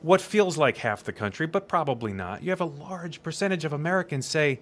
[0.02, 2.44] what feels like half the country, but probably not.
[2.44, 4.60] You have a large percentage of Americans say,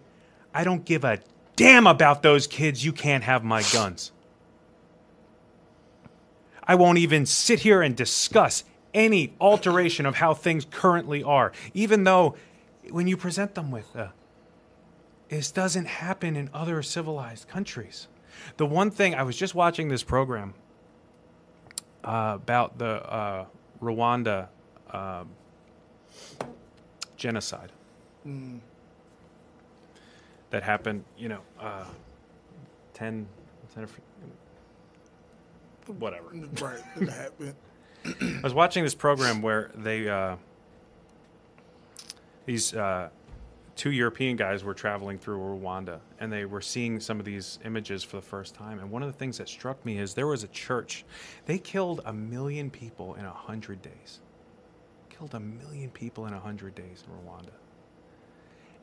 [0.54, 1.20] I don't give a
[1.56, 2.84] damn about those kids.
[2.84, 4.12] You can't have my guns.
[6.64, 12.04] I won't even sit here and discuss any alteration of how things currently are, even
[12.04, 12.36] though
[12.90, 14.08] when you present them with, uh,
[15.30, 18.08] this doesn't happen in other civilized countries.
[18.58, 20.54] The one thing I was just watching this program
[22.04, 23.46] uh, about the uh,
[23.82, 24.48] Rwanda
[24.92, 25.30] um,
[27.18, 27.72] genocide
[30.54, 31.84] that happened, you know, uh,
[32.94, 33.26] 10,
[33.74, 33.88] 10
[35.98, 36.28] whatever.
[36.62, 36.80] Right.
[37.02, 37.56] It happened.
[38.06, 40.36] I was watching this program where they uh,
[42.46, 43.10] these uh,
[43.76, 48.04] two European guys were traveling through Rwanda, and they were seeing some of these images
[48.04, 48.78] for the first time.
[48.78, 51.04] And one of the things that struck me is there was a church.
[51.48, 54.20] They killed a million people in a hundred days.
[55.10, 57.54] Killed a million people in a hundred days in Rwanda.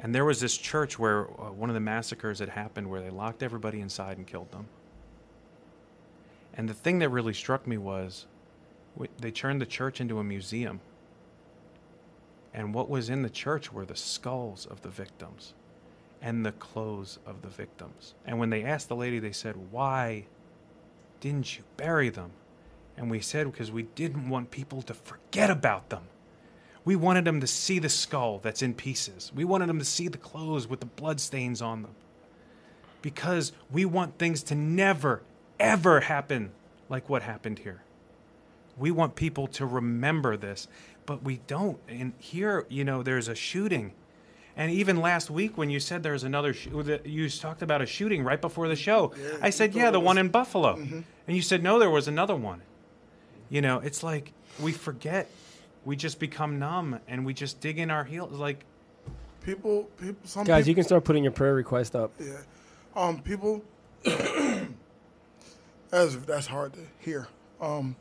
[0.02, 3.10] And there was this church where uh, one of the massacres had happened, where they
[3.10, 4.66] locked everybody inside and killed them.
[6.54, 8.26] And the thing that really struck me was
[8.94, 10.80] w- they turned the church into a museum.
[12.52, 15.54] And what was in the church were the skulls of the victims
[16.22, 18.14] and the clothes of the victims.
[18.26, 20.26] And when they asked the lady, they said, Why
[21.20, 22.32] didn't you bury them?
[22.96, 26.04] And we said because we didn't want people to forget about them.
[26.84, 29.30] We wanted them to see the skull that's in pieces.
[29.34, 31.94] We wanted them to see the clothes with the blood stains on them.
[33.02, 35.22] Because we want things to never,
[35.58, 36.52] ever happen
[36.88, 37.82] like what happened here.
[38.76, 40.68] We want people to remember this,
[41.06, 41.78] but we don't.
[41.88, 43.92] And here, you know, there's a shooting.
[44.56, 46.68] And even last week, when you said there's another, sh-
[47.04, 49.12] you talked about a shooting right before the show.
[49.40, 50.74] I said, yeah, the one in Buffalo.
[50.76, 51.04] And
[51.36, 52.62] you said, no, there was another one.
[53.48, 55.30] You know, it's like we forget.
[55.84, 58.32] We just become numb and we just dig in our heels.
[58.32, 58.64] Like,
[59.44, 62.12] People, people, some Guys, you can start putting your prayer request up.
[62.20, 62.40] Yeah.
[62.94, 63.64] Um, people.
[64.04, 64.68] that's
[66.16, 67.28] that's hard to hear.
[67.60, 67.96] Um,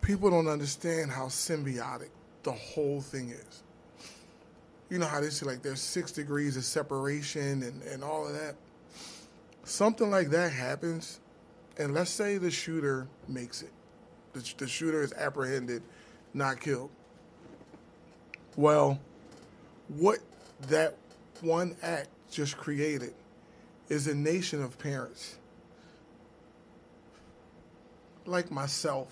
[0.00, 2.10] people don't understand how symbiotic
[2.42, 3.62] the whole thing is.
[4.90, 8.34] You know how they say like there's six degrees of separation and, and all of
[8.34, 8.56] that.
[9.64, 11.20] Something like that happens,
[11.78, 13.70] and let's say the shooter makes it.
[14.32, 15.82] The, the shooter is apprehended,
[16.34, 16.90] not killed.
[18.56, 19.00] Well,
[19.88, 20.18] what
[20.68, 20.96] that
[21.40, 23.14] one act just created
[23.88, 25.36] is a nation of parents
[28.24, 29.08] like myself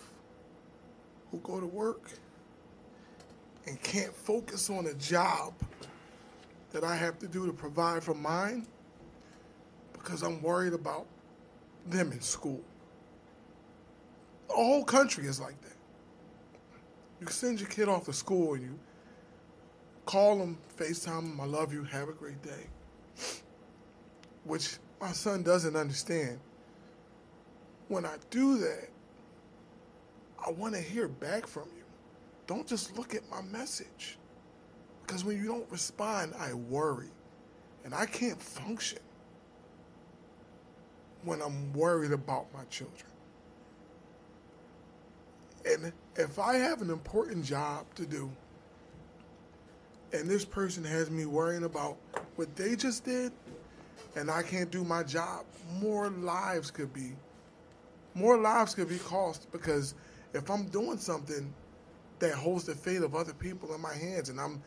[1.30, 2.10] who go to work
[3.66, 5.52] and can't focus on a job
[6.72, 8.66] that I have to do to provide for mine
[9.92, 11.06] because I'm worried about
[11.86, 12.62] them in school.
[14.50, 15.76] The whole country is like that.
[17.20, 18.78] You send your kid off to school and you
[20.06, 22.66] call them, FaceTime them, I love you, have a great day.
[24.42, 26.40] Which my son doesn't understand.
[27.86, 28.88] When I do that,
[30.44, 31.84] I want to hear back from you.
[32.48, 34.18] Don't just look at my message.
[35.06, 37.10] Because when you don't respond, I worry.
[37.84, 38.98] And I can't function
[41.22, 43.10] when I'm worried about my children.
[45.64, 48.30] And if I have an important job to do,
[50.12, 51.96] and this person has me worrying about
[52.36, 53.32] what they just did,
[54.16, 55.44] and I can't do my job,
[55.80, 57.12] more lives could be,
[58.14, 59.94] more lives could be cost because
[60.34, 61.52] if I'm doing something
[62.18, 64.62] that holds the fate of other people in my hands, and I'm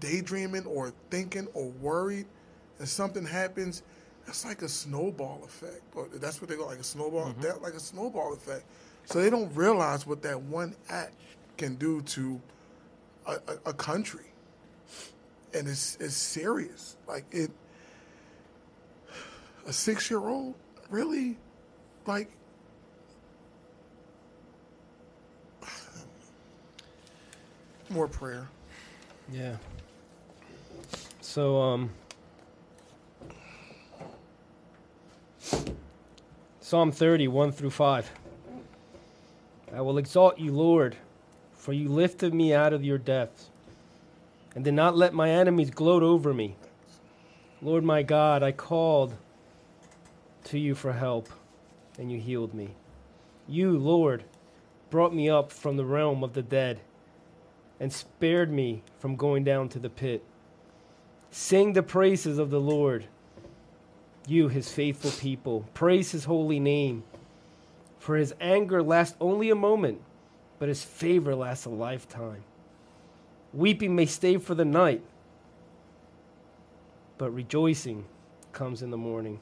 [0.00, 2.26] daydreaming or thinking or worried,
[2.78, 3.82] and something happens,
[4.26, 5.82] that's like a snowball effect.
[5.94, 7.40] Or that's what they go like a snowball, mm-hmm.
[7.42, 8.64] that like a snowball effect.
[9.04, 11.14] So they don't realize what that one act
[11.56, 12.40] can do to
[13.26, 14.30] a, a, a country
[15.54, 16.96] and it's it's serious.
[17.06, 17.50] Like it,
[19.66, 20.54] a six year old
[20.88, 21.36] really,
[22.06, 22.30] like.
[27.88, 28.48] More prayer.
[29.32, 29.56] Yeah.
[31.20, 31.90] So, um,
[36.60, 38.10] Psalm 30, 1 through 5.
[39.74, 40.96] I will exalt you, Lord,
[41.52, 43.50] for you lifted me out of your depths
[44.54, 46.56] and did not let my enemies gloat over me.
[47.62, 49.14] Lord my God, I called
[50.44, 51.28] to you for help,
[51.98, 52.70] and you healed me.
[53.46, 54.24] You, Lord,
[54.90, 56.80] brought me up from the realm of the dead
[57.78, 60.24] and spared me from going down to the pit.
[61.30, 63.06] Sing the praises of the Lord,
[64.26, 65.66] you, his faithful people.
[65.74, 67.04] Praise his holy name.
[68.00, 70.00] For his anger lasts only a moment,
[70.58, 72.42] but his favor lasts a lifetime.
[73.52, 75.02] Weeping may stay for the night,
[77.18, 78.06] but rejoicing
[78.52, 79.38] comes in the morning.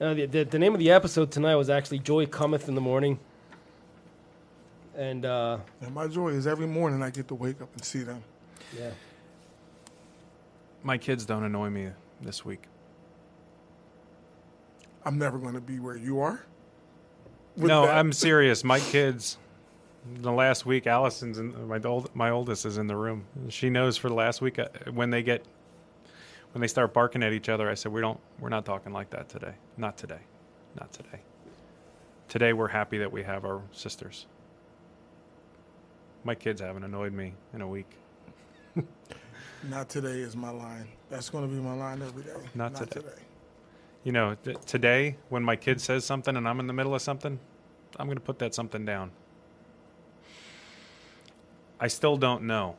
[0.00, 2.80] Uh, the, the, the name of the episode tonight was actually Joy Cometh in the
[2.80, 3.18] Morning.
[4.96, 8.00] And, uh, And my joy is every morning I get to wake up and see
[8.02, 8.22] them.
[8.76, 8.90] yeah.
[10.82, 11.90] my kids don't annoy me
[12.22, 12.62] this week.
[15.04, 16.40] I'm never going to be where you are.
[17.56, 17.96] no, that.
[17.96, 18.64] I'm serious.
[18.64, 19.38] My kids,
[20.20, 23.24] the last week, Allison's in, my old, my oldest is in the room.
[23.48, 25.44] She knows for the last week uh, when they get
[26.52, 27.70] when they start barking at each other.
[27.70, 29.54] I said we don't we're not talking like that today.
[29.76, 30.20] Not today.
[30.78, 31.20] Not today.
[32.28, 34.26] Today we're happy that we have our sisters.
[36.22, 37.90] My kids haven't annoyed me in a week.
[39.68, 40.86] Not today is my line.
[41.08, 42.32] That's going to be my line every day.
[42.54, 43.00] Not today.
[44.02, 47.02] You know, th- today when my kid says something and I'm in the middle of
[47.02, 47.38] something,
[47.98, 49.10] I'm going to put that something down.
[51.78, 52.76] I still don't know,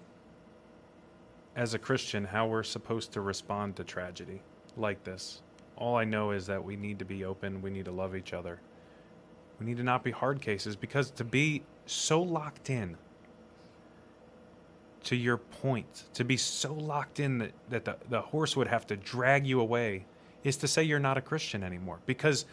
[1.55, 4.41] as a Christian, how we're supposed to respond to tragedy
[4.77, 5.41] like this.
[5.75, 8.33] All I know is that we need to be open, we need to love each
[8.33, 8.59] other.
[9.59, 12.97] We need to not be hard cases because to be so locked in
[15.03, 18.87] to your point, to be so locked in that, that the, the horse would have
[18.87, 20.05] to drag you away
[20.43, 22.45] is to say you're not a Christian anymore because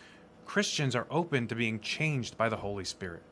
[0.47, 3.22] Christians are open to being changed by the Holy Spirit.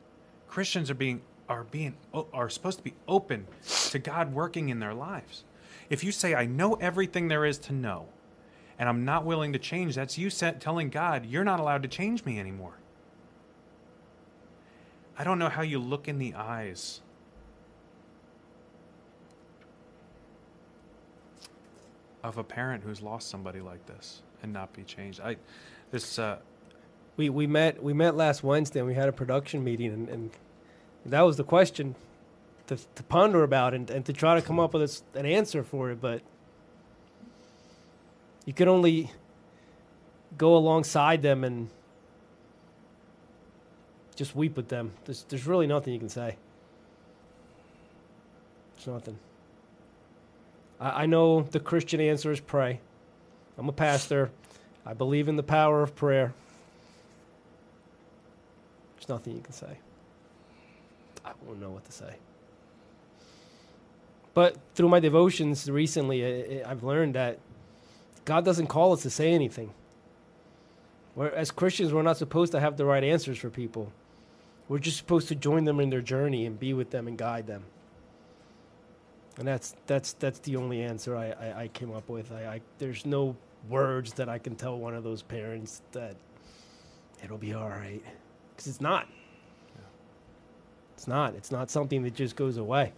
[0.49, 1.95] Christians are being are being
[2.33, 3.47] are supposed to be open
[3.91, 5.45] to God working in their lives.
[5.89, 8.07] If you say I know everything there is to know
[8.79, 12.25] and I'm not willing to change, that's you telling God you're not allowed to change
[12.25, 12.75] me anymore.
[15.19, 17.01] I don't know how you look in the eyes
[22.23, 25.21] of a parent who's lost somebody like this and not be changed.
[25.21, 25.37] I
[25.91, 26.39] this uh,
[27.17, 30.31] we we met we met last Wednesday and we had a production meeting and, and
[31.07, 31.95] that was the question
[32.67, 35.91] to, to ponder about and, and to try to come up with an answer for
[35.91, 36.23] it, but
[38.45, 39.11] you can only
[40.37, 41.69] go alongside them and
[44.15, 44.93] just weep with them.
[45.05, 46.37] There's, there's really nothing you can say.
[48.77, 49.19] There's nothing.
[50.79, 52.81] I know the Christian answer is pray.
[53.59, 54.31] I'm a pastor.
[54.85, 56.33] I believe in the power of prayer.
[58.97, 59.79] There's nothing you can say.
[61.25, 62.17] I won't know what to say.
[64.35, 67.39] But through my devotions recently, I've learned that
[68.25, 69.73] God doesn't call us to say anything.
[71.15, 73.91] We're, as Christians, we're not supposed to have the right answers for people.
[74.69, 77.47] We're just supposed to join them in their journey and be with them and guide
[77.47, 77.65] them.
[79.39, 82.33] And that's that's that's the only answer I, I, I came up with.
[82.33, 83.37] I, I, there's no
[83.69, 86.17] words that I can tell one of those parents that
[87.23, 88.03] it'll be all right
[88.51, 89.09] because it's not.
[90.95, 91.35] It's not.
[91.35, 92.93] It's not something that just goes away.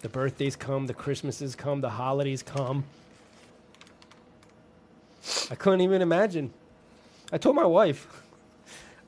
[0.00, 2.84] The birthdays come, the Christmases come, the holidays come.
[5.50, 6.52] I couldn't even imagine.
[7.30, 8.06] I told my wife,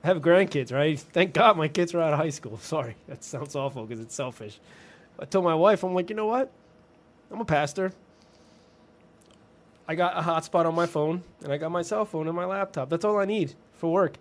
[0.05, 0.99] I have grandkids, right?
[0.99, 2.59] Thank God my kids are out of high school.
[2.63, 4.59] Sorry, that sounds awful because it's selfish.
[5.19, 6.51] I told my wife, I'm like, you know what?
[7.31, 7.93] I'm a pastor.
[9.93, 12.47] I got a hotspot on my phone, and I got my cell phone and my
[12.47, 12.89] laptop.
[12.89, 14.17] That's all I need for work.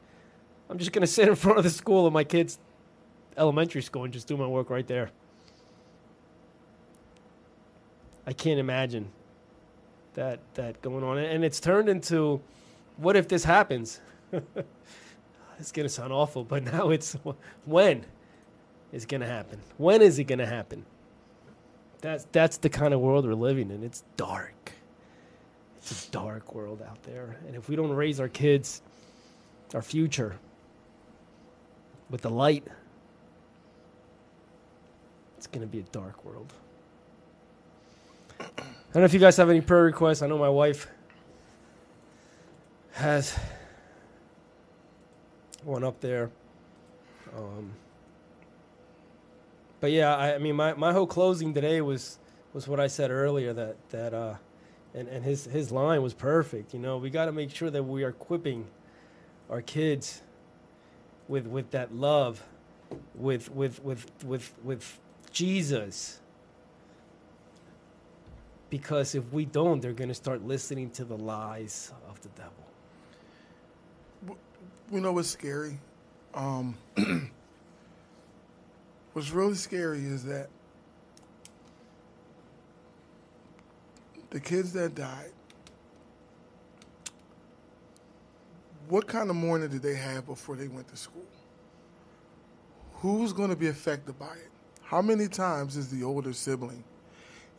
[0.70, 2.60] I'm just going to sit in front of the school of my kids'
[3.38, 5.12] elementary school and just do my work right there.
[8.28, 9.14] I can't imagine
[10.16, 12.42] that that going on, and it's turned into,
[12.98, 14.02] what if this happens?
[15.58, 17.16] it's gonna sound awful, but now it's
[17.64, 18.06] when
[18.92, 19.62] is gonna happen?
[19.78, 20.86] When is it gonna happen?
[22.02, 23.86] That's that's the kind of world we're living in.
[23.86, 24.74] It's dark.
[25.82, 28.82] It's a dark world out there, and if we don't raise our kids,
[29.74, 30.36] our future,
[32.10, 32.68] with the light,
[35.38, 36.54] it's gonna be a dark world.
[38.40, 38.46] I
[38.94, 40.22] don't know if you guys have any prayer requests.
[40.22, 40.88] I know my wife
[42.92, 43.38] has
[45.64, 46.30] one up there.
[47.36, 47.72] Um,
[49.80, 52.18] but yeah, I, I, mean, my, my whole closing today was
[52.54, 54.36] was what I said earlier that that uh,
[54.94, 56.74] and and his his line was perfect.
[56.74, 58.68] You know, we got to make sure that we are equipping
[59.50, 60.22] our kids
[61.28, 62.44] with with that love,
[63.16, 65.00] with with with with with
[65.32, 66.22] Jesus
[68.72, 72.54] because if we don't, they're going to start listening to the lies of the devil.
[74.90, 75.78] We know what's scary?
[76.34, 76.78] Um,
[79.14, 80.48] what's really scary is that
[84.32, 85.32] the kids that died,
[88.90, 91.24] what kind of mourning did they have before they went to school?
[92.96, 94.50] Who's going to be affected by it?
[94.82, 96.84] How many times is the older sibling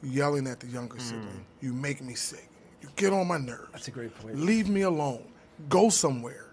[0.03, 1.01] yelling at the younger mm.
[1.01, 1.47] sibling.
[1.61, 2.49] You make me sick.
[2.81, 3.69] You get on my nerves.
[3.73, 4.39] That's a great point.
[4.39, 5.25] Leave me alone.
[5.69, 6.53] Go somewhere.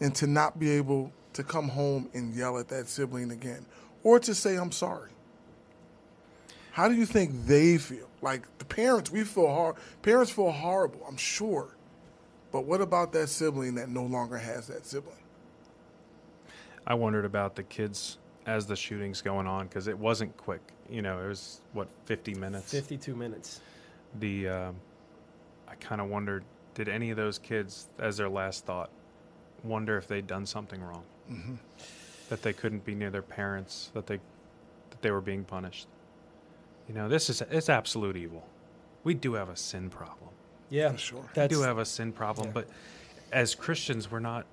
[0.00, 3.66] And to not be able to come home and yell at that sibling again
[4.02, 5.10] or to say, I'm sorry.
[6.72, 8.08] How do you think they feel?
[8.22, 9.76] Like the parents, we feel hard.
[10.02, 11.74] Parents feel horrible, I'm sure.
[12.52, 15.16] But what about that sibling that no longer has that sibling?
[16.86, 20.60] I wondered about the kids as the shooting's going on because it wasn't quick.
[20.88, 22.70] You know, it was what fifty minutes.
[22.70, 23.60] Fifty-two minutes.
[24.18, 24.72] The uh,
[25.68, 26.42] I kind of wondered,
[26.74, 28.90] did any of those kids, as their last thought,
[29.62, 31.54] wonder if they'd done something wrong, mm-hmm.
[32.28, 34.16] that they couldn't be near their parents, that they
[34.90, 35.86] that they were being punished.
[36.90, 38.44] You know, this is it's absolute evil.
[39.04, 40.30] We do have a sin problem.
[40.70, 41.24] Yeah, For sure.
[41.34, 42.52] That's, we do have a sin problem, yeah.
[42.52, 42.68] but
[43.32, 44.44] as Christians, we're not.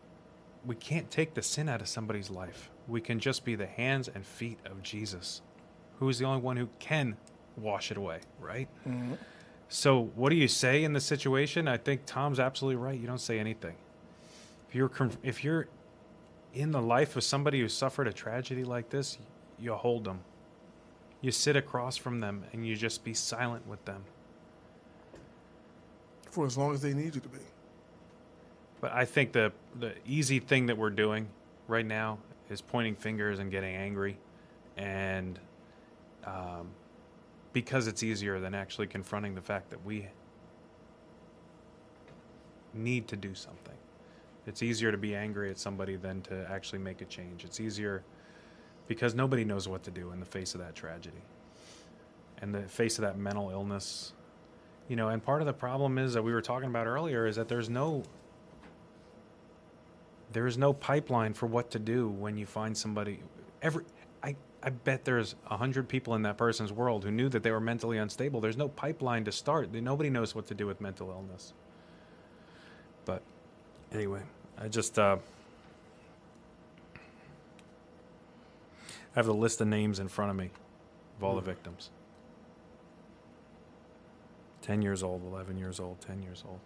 [0.65, 4.09] We can't take the sin out of somebody's life we can just be the hands
[4.13, 5.41] and feet of Jesus,
[5.99, 7.17] who is the only one who can
[7.57, 8.67] wash it away, right?
[8.87, 9.13] Mm-hmm.
[9.69, 11.67] So, what do you say in the situation?
[11.67, 12.97] I think Tom's absolutely right.
[12.97, 13.75] You don't say anything.
[14.69, 14.91] If you're
[15.23, 15.67] if you're
[16.53, 19.17] in the life of somebody who suffered a tragedy like this,
[19.59, 20.21] you hold them.
[21.21, 24.03] You sit across from them and you just be silent with them.
[26.29, 27.39] For as long as they need you to be.
[28.79, 31.27] But I think the the easy thing that we're doing
[31.67, 34.17] right now is pointing fingers and getting angry,
[34.77, 35.39] and
[36.25, 36.69] um,
[37.53, 40.07] because it's easier than actually confronting the fact that we
[42.73, 43.73] need to do something.
[44.45, 47.43] It's easier to be angry at somebody than to actually make a change.
[47.43, 48.03] It's easier
[48.87, 51.21] because nobody knows what to do in the face of that tragedy
[52.41, 54.13] and the face of that mental illness.
[54.87, 57.35] You know, and part of the problem is that we were talking about earlier is
[57.35, 58.03] that there's no
[60.33, 63.19] there is no pipeline for what to do when you find somebody
[63.61, 63.83] every
[64.23, 67.51] I, I bet there's a hundred people in that person's world who knew that they
[67.51, 68.41] were mentally unstable.
[68.41, 69.71] There's no pipeline to start.
[69.71, 71.53] Nobody knows what to do with mental illness.
[73.05, 73.21] But
[73.91, 74.21] anyway,
[74.57, 75.17] I just uh,
[79.17, 80.51] I have the list of names in front of me
[81.17, 81.89] of all the victims.
[84.61, 86.59] 10 years old, 11 years old, 10 years old.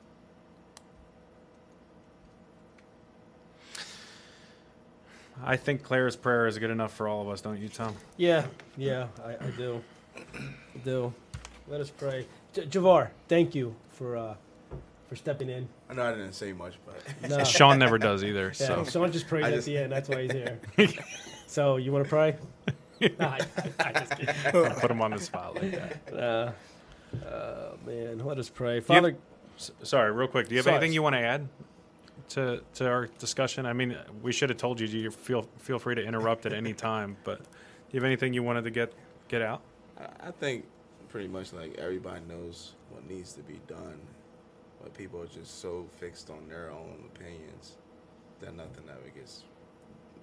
[5.41, 7.95] I think Claire's prayer is good enough for all of us, don't you, Tom?
[8.17, 8.45] Yeah,
[8.77, 9.81] yeah, I, I do.
[10.35, 11.13] I do.
[11.69, 12.27] Let us pray.
[12.53, 14.35] J- Javar, thank you for uh,
[15.07, 15.69] for stepping in.
[15.89, 19.11] I know I didn't say much, but No, Sean never does either, yeah, so Sean
[19.11, 19.91] just prayed I at just- the end.
[19.91, 20.59] That's why he's here.
[21.51, 22.35] so you want to pray?
[23.19, 23.39] Nah, I,
[23.79, 24.35] I just kidding.
[24.75, 26.13] put him on the spot like that.
[26.13, 26.51] Uh,
[27.25, 28.79] oh man, let us pray.
[28.79, 29.15] Father,
[29.57, 30.47] S- Sorry, real quick.
[30.47, 30.77] Do you have Sorry.
[30.77, 31.49] anything you want to add
[32.29, 33.65] to to our discussion?
[33.65, 34.85] I mean, we should have told you.
[34.85, 37.17] You feel feel free to interrupt at any time.
[37.23, 37.45] But do
[37.89, 38.93] you have anything you wanted to get
[39.29, 39.61] get out?
[39.99, 40.65] I, I think
[41.09, 43.99] pretty much like everybody knows what needs to be done,
[44.79, 47.77] but people are just so fixed on their own opinions
[48.41, 49.41] that nothing ever gets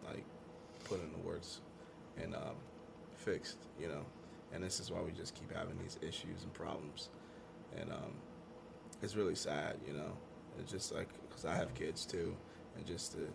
[0.07, 0.23] like
[0.89, 1.61] put in the words
[2.21, 2.57] and um,
[3.17, 4.05] fixed, you know.
[4.53, 7.11] And this is why we just keep having these issues and problems,
[7.77, 8.15] and um,
[9.03, 10.17] it's really sad, you know.
[10.59, 12.35] It's just like because I have kids too,
[12.77, 13.29] and just to,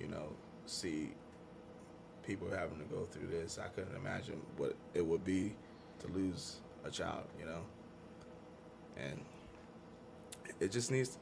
[0.00, 0.28] you know,
[0.66, 1.10] see
[2.26, 5.54] people having to go through this, I couldn't imagine what it would be
[6.00, 7.62] to lose a child, you know.
[8.96, 9.20] And
[10.60, 11.18] it just needs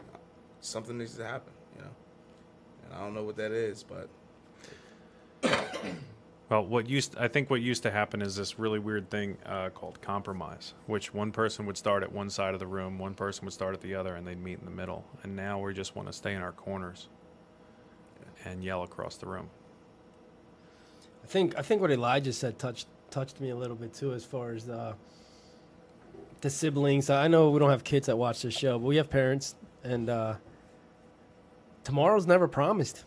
[0.61, 1.91] something needs to happen, you know.
[2.85, 4.09] And I don't know what that is, but
[6.51, 9.70] Well, what used I think what used to happen is this really weird thing uh,
[9.70, 13.47] called compromise, which one person would start at one side of the room, one person
[13.47, 15.05] would start at the other, and they'd meet in the middle.
[15.22, 17.09] And now we just want to stay in our corners
[18.45, 19.49] and yell across the room.
[21.22, 24.24] I think I think what Elijah said touched touched me a little bit too, as
[24.24, 24.95] far as the
[26.42, 27.09] the siblings.
[27.09, 30.11] I know we don't have kids that watch this show, but we have parents, and
[30.11, 30.34] uh,
[31.84, 33.05] tomorrow's never promised.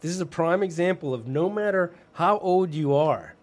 [0.00, 3.34] This is a prime example of no matter how old you are.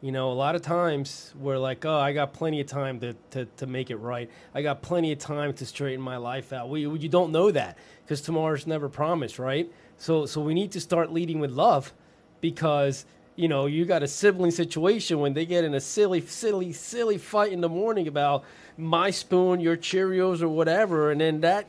[0.00, 3.14] You know, a lot of times we're like, oh, I got plenty of time to,
[3.32, 4.30] to, to make it right.
[4.54, 6.70] I got plenty of time to straighten my life out.
[6.70, 9.70] We, you don't know that because tomorrow's never promised, right?
[9.96, 11.92] So, so we need to start leading with love
[12.40, 16.72] because, you know, you got a sibling situation when they get in a silly, silly,
[16.72, 18.44] silly fight in the morning about
[18.76, 21.66] my spoon, your Cheerios, or whatever, and then that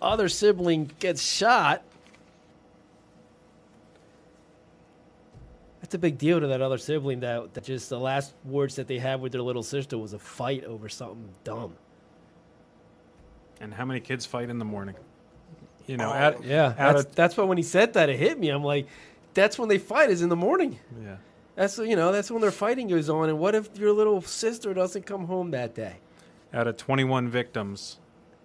[0.00, 1.82] other sibling gets shot.
[5.86, 8.88] That's a big deal to that other sibling that, that just the last words that
[8.88, 11.74] they had with their little sister was a fight over something dumb.
[13.60, 14.96] And how many kids fight in the morning?
[15.86, 16.42] You know, All at.
[16.42, 18.48] Yeah, Out that's, of- that's why when he said that, it hit me.
[18.48, 18.88] I'm like,
[19.32, 20.80] that's when they fight is in the morning.
[21.00, 21.18] yeah.
[21.54, 23.28] That's you know that's when their fighting goes on.
[23.28, 25.98] And what if your little sister doesn't come home that day?
[26.52, 27.98] Out of 21 victims,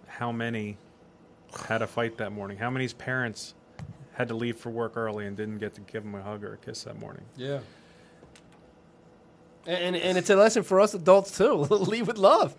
[0.06, 0.78] how many
[1.68, 2.58] had a fight that morning?
[2.58, 3.54] How many's parents
[4.14, 6.54] had to leave for work early and didn't get to give him a hug or
[6.54, 7.24] a kiss that morning?
[7.36, 7.60] Yeah.
[9.66, 11.54] And and it's a lesson for us adults too.
[11.70, 12.56] leave with love.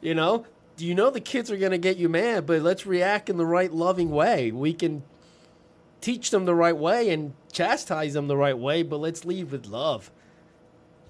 [0.00, 0.46] You know,
[0.76, 3.46] Do you know the kids are gonna get you mad, but let's react in the
[3.46, 4.52] right loving way.
[4.52, 5.02] We can
[6.00, 9.66] teach them the right way and chastise them the right way, but let's leave with
[9.66, 10.10] love.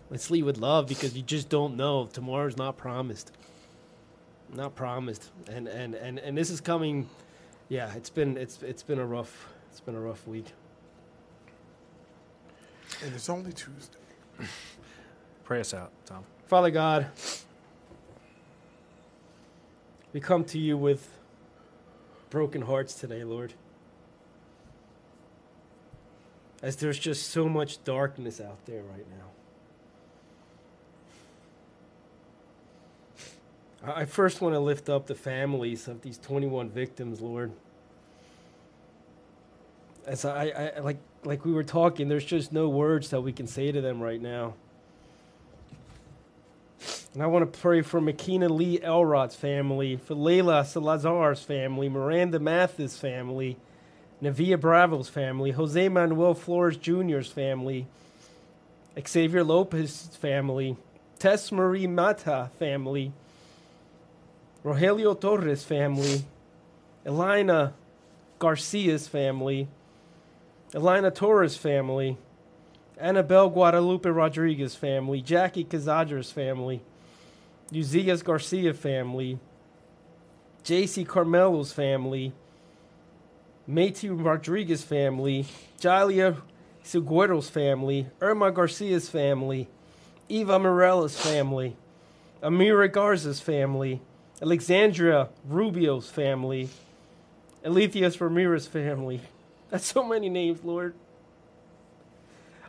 [0.08, 2.06] Let's leave with love because you just don't know.
[2.06, 3.32] Tomorrow's not promised.
[4.54, 5.30] Not promised.
[5.50, 7.08] And and and, and this is coming
[7.68, 10.46] yeah, it's been it's it's been a rough it's been a rough week.
[13.04, 13.98] And it's only Tuesday.
[15.44, 16.24] Pray us out, Tom.
[16.46, 17.08] Father God,
[20.14, 21.18] we come to you with
[22.30, 23.52] broken hearts today, Lord.
[26.62, 29.04] As there's just so much darkness out there right
[33.82, 33.92] now.
[33.92, 37.52] I I first want to lift up the families of these 21 victims, Lord.
[40.06, 43.46] As I, I like like we were talking, there's just no words that we can
[43.46, 44.54] say to them right now.
[47.12, 52.38] And I want to pray for Makenna Lee Elrod's family, for Layla Salazar's family, Maranda
[52.38, 53.56] Mathis' family,
[54.22, 57.86] Nevaeh Bravo's family, Jose Manuel Flores Jr.'s family,
[59.06, 60.76] Xavier Lopez's family,
[61.18, 63.12] Tess Marie Mata family,
[64.62, 66.24] Rojelio Torres family,
[67.06, 67.72] Elena
[68.38, 69.68] Garcia's family,
[70.74, 72.18] Elena Torres family,
[73.00, 76.82] Annabell Guadalupe Rodriguez family, Jackie Cazadra's family,
[77.72, 79.38] Uziyah Garcia family,
[80.64, 82.32] JC Carmelo's family,
[83.66, 85.46] Matthew Rodriguez family,
[85.80, 86.40] Jailah
[86.84, 89.68] Silguero's family, Irma Garcia's family,
[90.28, 91.76] Eva Morella's family,
[92.42, 94.00] Amira Garza's family,
[94.40, 96.68] Alexandria Rubio's family,
[97.64, 99.20] Alithia Ramirez's family.
[99.70, 100.94] That's so many names, Lord.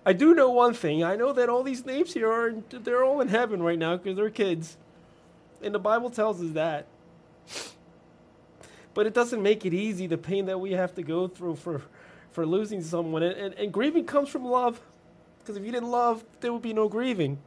[0.05, 1.03] I do know one thing.
[1.03, 4.15] I know that all these names here are they're all in heaven right now because
[4.15, 4.77] they're kids.
[5.61, 6.87] And the Bible tells us that.
[8.93, 11.81] But it doesn't make it easy the pain that we have to go through for
[12.31, 13.23] for losing someone.
[13.23, 14.79] And, and, and grieving comes from love.
[15.39, 17.39] Because if you didn't love, there would be no grieving.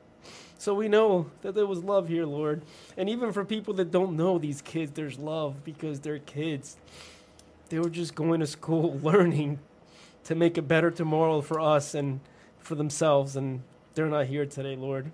[0.59, 2.63] So we know that there was love here, Lord.
[2.97, 6.77] And even for people that don't know these kids, there's love because they're kids.
[7.71, 9.61] They were just going to school, learning
[10.25, 12.21] to make a better tomorrow for us and
[12.59, 13.37] for themselves.
[13.37, 13.63] And
[13.95, 15.11] they're not here today, Lord.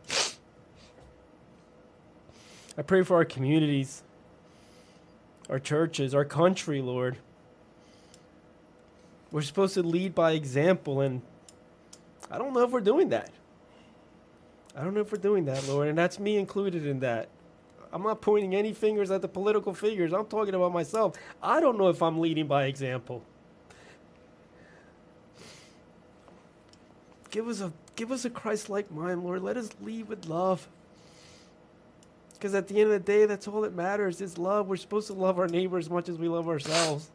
[2.79, 4.03] I pray for our communities,
[5.49, 7.19] our churches, our country, Lord.
[9.31, 11.23] We're supposed to lead by example, and
[12.31, 13.31] I don't know if we're doing that.
[14.75, 17.29] I don't know if we're doing that, Lord, and that's me included in that.
[17.93, 20.13] I'm not pointing any fingers at the political figures.
[20.13, 21.17] I'm talking about myself.
[21.43, 23.23] I don't know if I'm leading by example.
[27.31, 29.43] Give us a give us a Christ-like mind, Lord.
[29.43, 30.69] Let us lead with love.
[32.35, 34.69] Because at the end of the day, that's all that matters is love.
[34.69, 37.11] We're supposed to love our neighbor as much as we love ourselves.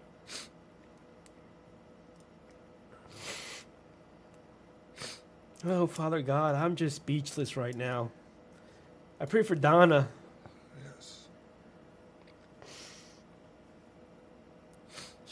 [5.64, 8.10] Oh, Father God, I'm just speechless right now.
[9.20, 10.08] I pray for Donna.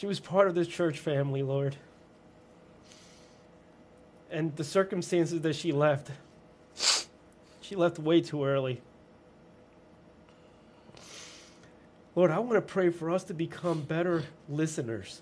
[0.00, 1.76] She was part of this church family, Lord.
[4.30, 6.10] And the circumstances that she left,
[7.60, 8.80] she left way too early.
[12.14, 15.20] Lord, I want to pray for us to become better listeners.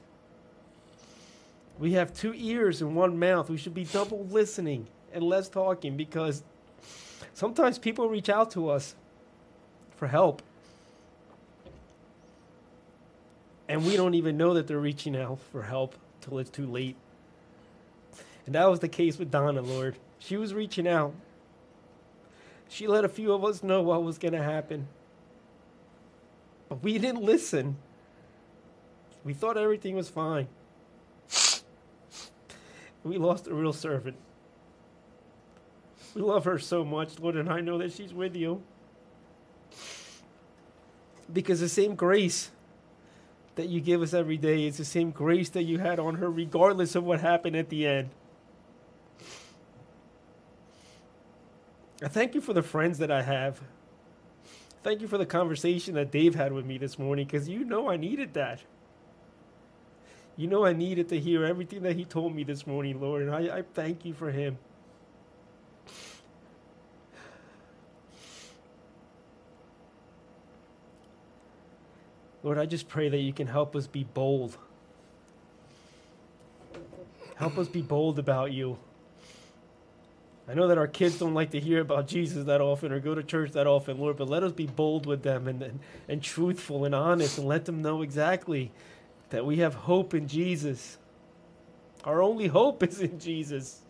[1.80, 3.50] We have two ears and one mouth.
[3.50, 6.44] We should be double listening and less talking because
[7.34, 8.94] sometimes people reach out to us
[9.96, 10.40] for help.
[13.69, 16.97] And we don't even know that they're reaching out for help till it's too late.
[18.47, 19.97] And that was the case with Donna, Lord.
[20.19, 21.15] She was reaching out.
[22.69, 24.89] She let a few of us know what was going to happen.
[26.69, 27.77] But we didn't listen.
[29.24, 30.49] We thought everything was fine.
[33.05, 34.16] We lost a real servant.
[36.15, 38.62] We love her so much, Lord, and I know that she's with you.
[41.31, 42.51] Because the same grace
[43.59, 46.30] that you give us every day is the same grace that you had on her,
[46.30, 48.09] regardless of what happened at the end.
[52.01, 53.60] I thank you for the friends that I have.
[54.85, 57.90] Thank you for the conversation that Dave had with me this morning because you know
[57.90, 58.62] I needed that.
[60.36, 63.35] You know I needed to hear everything that he told me this morning, Lord, and
[63.35, 64.56] I, I thank you for him.
[72.43, 74.56] Lord, I just pray that you can help us be bold.
[77.36, 78.78] Help us be bold about you.
[80.48, 83.15] I know that our kids don't like to hear about Jesus that often or go
[83.15, 86.23] to church that often, Lord, but let us be bold with them and, and, and
[86.23, 88.73] truthful and honest and let them know exactly
[89.31, 90.97] that we have hope in Jesus.
[92.05, 93.82] Our only hope is in Jesus.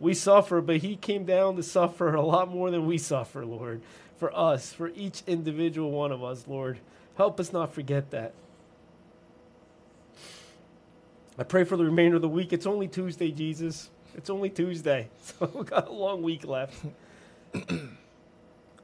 [0.00, 3.82] We suffer, but He came down to suffer a lot more than we suffer, Lord
[4.18, 6.78] for us, for each individual one of us, Lord.
[7.16, 8.34] Help us not forget that.
[11.38, 12.52] I pray for the remainder of the week.
[12.52, 13.90] It's only Tuesday, Jesus.
[14.14, 15.08] It's only Tuesday.
[15.38, 16.74] So we've got a long week left.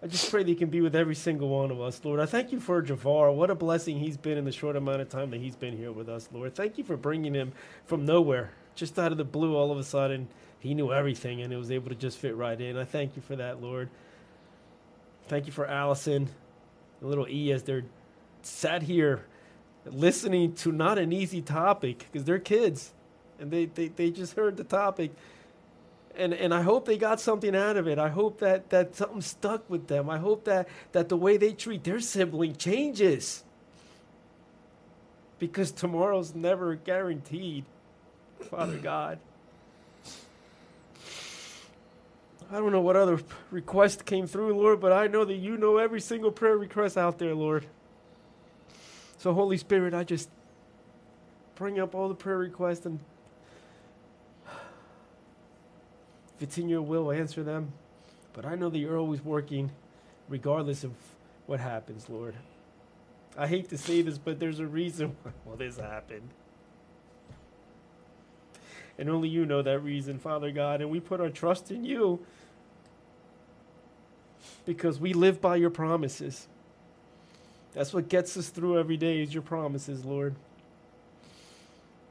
[0.03, 2.19] I just pray that you can be with every single one of us, Lord.
[2.19, 3.33] I thank you for Javar.
[3.33, 5.93] What a blessing he's been in the short amount of time that he's been here
[5.93, 6.57] with us, Lord.
[6.57, 7.53] Thank you for bringing him
[7.87, 10.27] from nowhere, just out of the blue, all of a sudden.
[10.59, 12.77] He knew everything and it was able to just fit right in.
[12.77, 13.89] I thank you for that, Lord.
[15.33, 16.29] Thank you for Allison,
[17.01, 17.87] and little E, as they're
[18.43, 19.25] sat here
[19.87, 22.93] listening to not an easy topic because they're kids
[23.39, 25.11] and they, they, they just heard the topic
[26.17, 27.99] and and I hope they got something out of it.
[27.99, 30.11] I hope that that something stuck with them.
[30.11, 33.43] I hope that that the way they treat their sibling changes.
[35.39, 37.65] Because tomorrow's never guaranteed,
[38.51, 39.19] Father God.
[42.51, 43.21] I don't know what other
[43.51, 47.19] request came through, Lord, but I know that you know every single prayer request out
[47.19, 47.67] there, Lord.
[49.19, 50.29] So, Holy Spirit, I just
[51.55, 52.99] bring up all the prayer requests and
[56.37, 57.73] if it's in your will, answer them.
[58.33, 59.71] But I know that you're always working
[60.29, 60.93] regardless of
[61.47, 62.35] what happens, Lord.
[63.37, 66.29] I hate to say this, but there's a reason why this happened.
[68.99, 70.81] And only you know that reason, Father God.
[70.81, 72.25] And we put our trust in you
[74.65, 76.47] because we live by your promises.
[77.75, 80.35] That's what gets us through every day is your promises, Lord.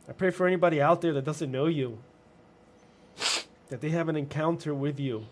[0.09, 1.99] I pray for anybody out there that doesn't know you,
[3.69, 5.27] that they have an encounter with you,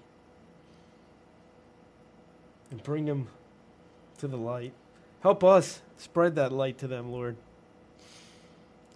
[2.69, 3.27] and bring them
[4.19, 4.73] to the light.
[5.21, 7.35] Help us spread that light to them, Lord.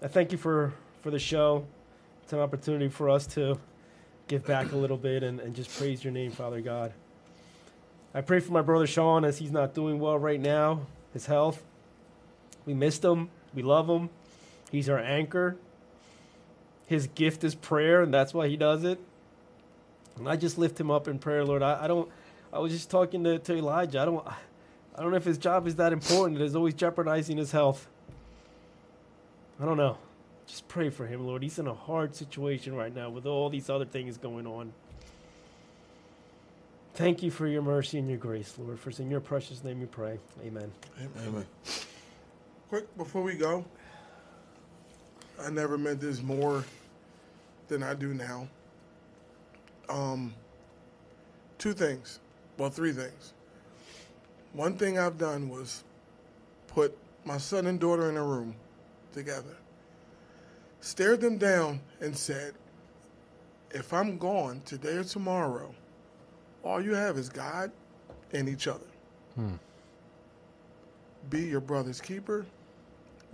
[0.01, 1.65] I thank you for, for the show.
[2.23, 3.59] It's an opportunity for us to
[4.27, 6.93] give back a little bit and, and just praise your name, Father God.
[8.13, 10.81] I pray for my brother Sean as he's not doing well right now,
[11.11, 11.63] his health.
[12.65, 13.29] We missed him.
[13.53, 14.09] We love him.
[14.71, 15.57] He's our anchor.
[16.87, 18.99] His gift is prayer, and that's why he does it.
[20.17, 21.61] And I just lift him up in prayer, Lord.
[21.61, 22.09] I, I don't.
[22.53, 23.99] I was just talking to, to Elijah.
[23.99, 24.25] I don't.
[24.95, 26.39] I don't know if his job is that important.
[26.39, 27.87] It is always jeopardizing his health.
[29.59, 29.97] I don't know.
[30.47, 31.41] Just pray for him, Lord.
[31.41, 34.73] He's in a hard situation right now with all these other things going on.
[36.95, 38.79] Thank you for your mercy and your grace, Lord.
[38.79, 40.19] For in your precious name we pray.
[40.45, 40.71] Amen.
[40.99, 41.27] Amen.
[41.27, 41.45] Amen.
[42.69, 43.65] Quick, before we go,
[45.41, 46.63] I never meant this more
[47.67, 48.47] than I do now.
[49.89, 50.33] Um,
[51.57, 52.19] two things.
[52.57, 53.33] Well, three things.
[54.53, 55.83] One thing I've done was
[56.67, 56.95] put
[57.25, 58.55] my son and daughter in a room
[59.13, 59.55] together,
[60.83, 62.53] stared them down, and said,
[63.71, 65.73] If I'm gone today or tomorrow,
[66.61, 67.71] all you have is God
[68.33, 68.85] and each other.
[69.35, 69.55] Hmm.
[71.29, 72.45] Be your brother's keeper,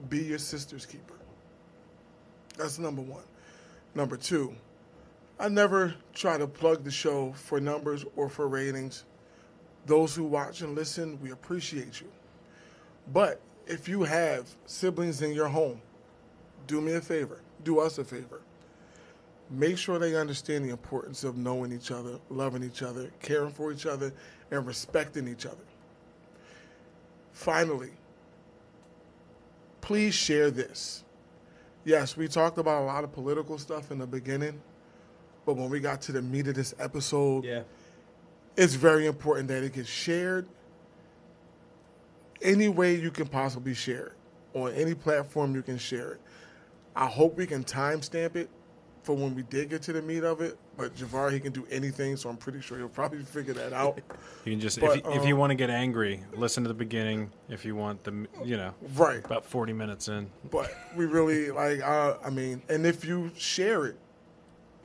[0.09, 1.15] be your sister's keeper.
[2.55, 3.23] That's number one.
[3.95, 4.53] Number two,
[5.39, 9.05] I never try to plug the show for numbers or for ratings.
[9.87, 12.11] Those who watch and listen, we appreciate you.
[13.11, 15.81] But if you have siblings in your home,
[16.69, 18.41] do me a favor, do us a favor.
[19.49, 23.71] Make sure they understand the importance of knowing each other, loving each other, caring for
[23.71, 24.13] each other,
[24.51, 25.65] and respecting each other.
[27.33, 27.89] Finally,
[29.81, 31.03] please share this.
[31.85, 34.61] Yes, we talked about a lot of political stuff in the beginning,
[35.47, 37.63] but when we got to the meat of this episode, Yeah.
[38.55, 40.47] it's very important that it gets shared
[42.43, 44.13] any way you can possibly share it
[44.53, 46.21] on any platform you can share it.
[46.99, 48.49] I hope we can timestamp it
[49.03, 50.57] for when we did get to the meat of it.
[50.75, 53.99] But Javar, he can do anything, so I'm pretty sure he'll probably figure that out.
[54.45, 56.67] You can just But, if you, if you um, want to get angry, listen to
[56.67, 57.29] the beginning.
[57.49, 59.23] If you want the you know right.
[59.23, 60.29] about forty minutes in.
[60.49, 61.81] But we really like.
[61.81, 63.97] Uh, I mean, and if you share it,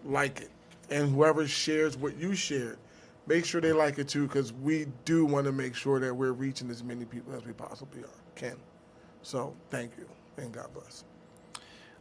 [0.05, 0.51] like it,
[0.91, 2.79] and whoever shares what you shared,
[3.27, 6.33] make sure they like it too, because we do want to make sure that we're
[6.33, 8.57] reaching as many people as we possibly are can.
[9.23, 11.05] So thank you, and God bless.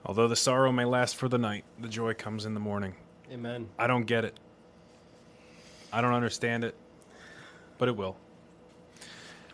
[0.05, 2.95] Although the sorrow may last for the night, the joy comes in the morning.
[3.31, 3.69] Amen.
[3.79, 4.37] I don't get it.
[5.93, 6.75] I don't understand it,
[7.77, 8.17] but it will.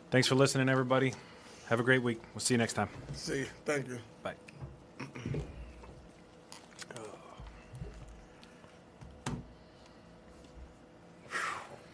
[0.09, 1.13] Thanks for listening, everybody.
[1.67, 2.19] Have a great week.
[2.33, 2.89] We'll see you next time.
[3.13, 3.45] See, you.
[3.63, 3.99] thank you.
[4.23, 4.33] Bye.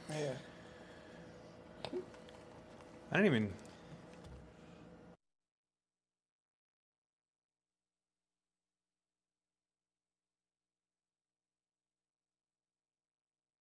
[0.07, 0.35] Man.
[3.11, 3.53] I didn't even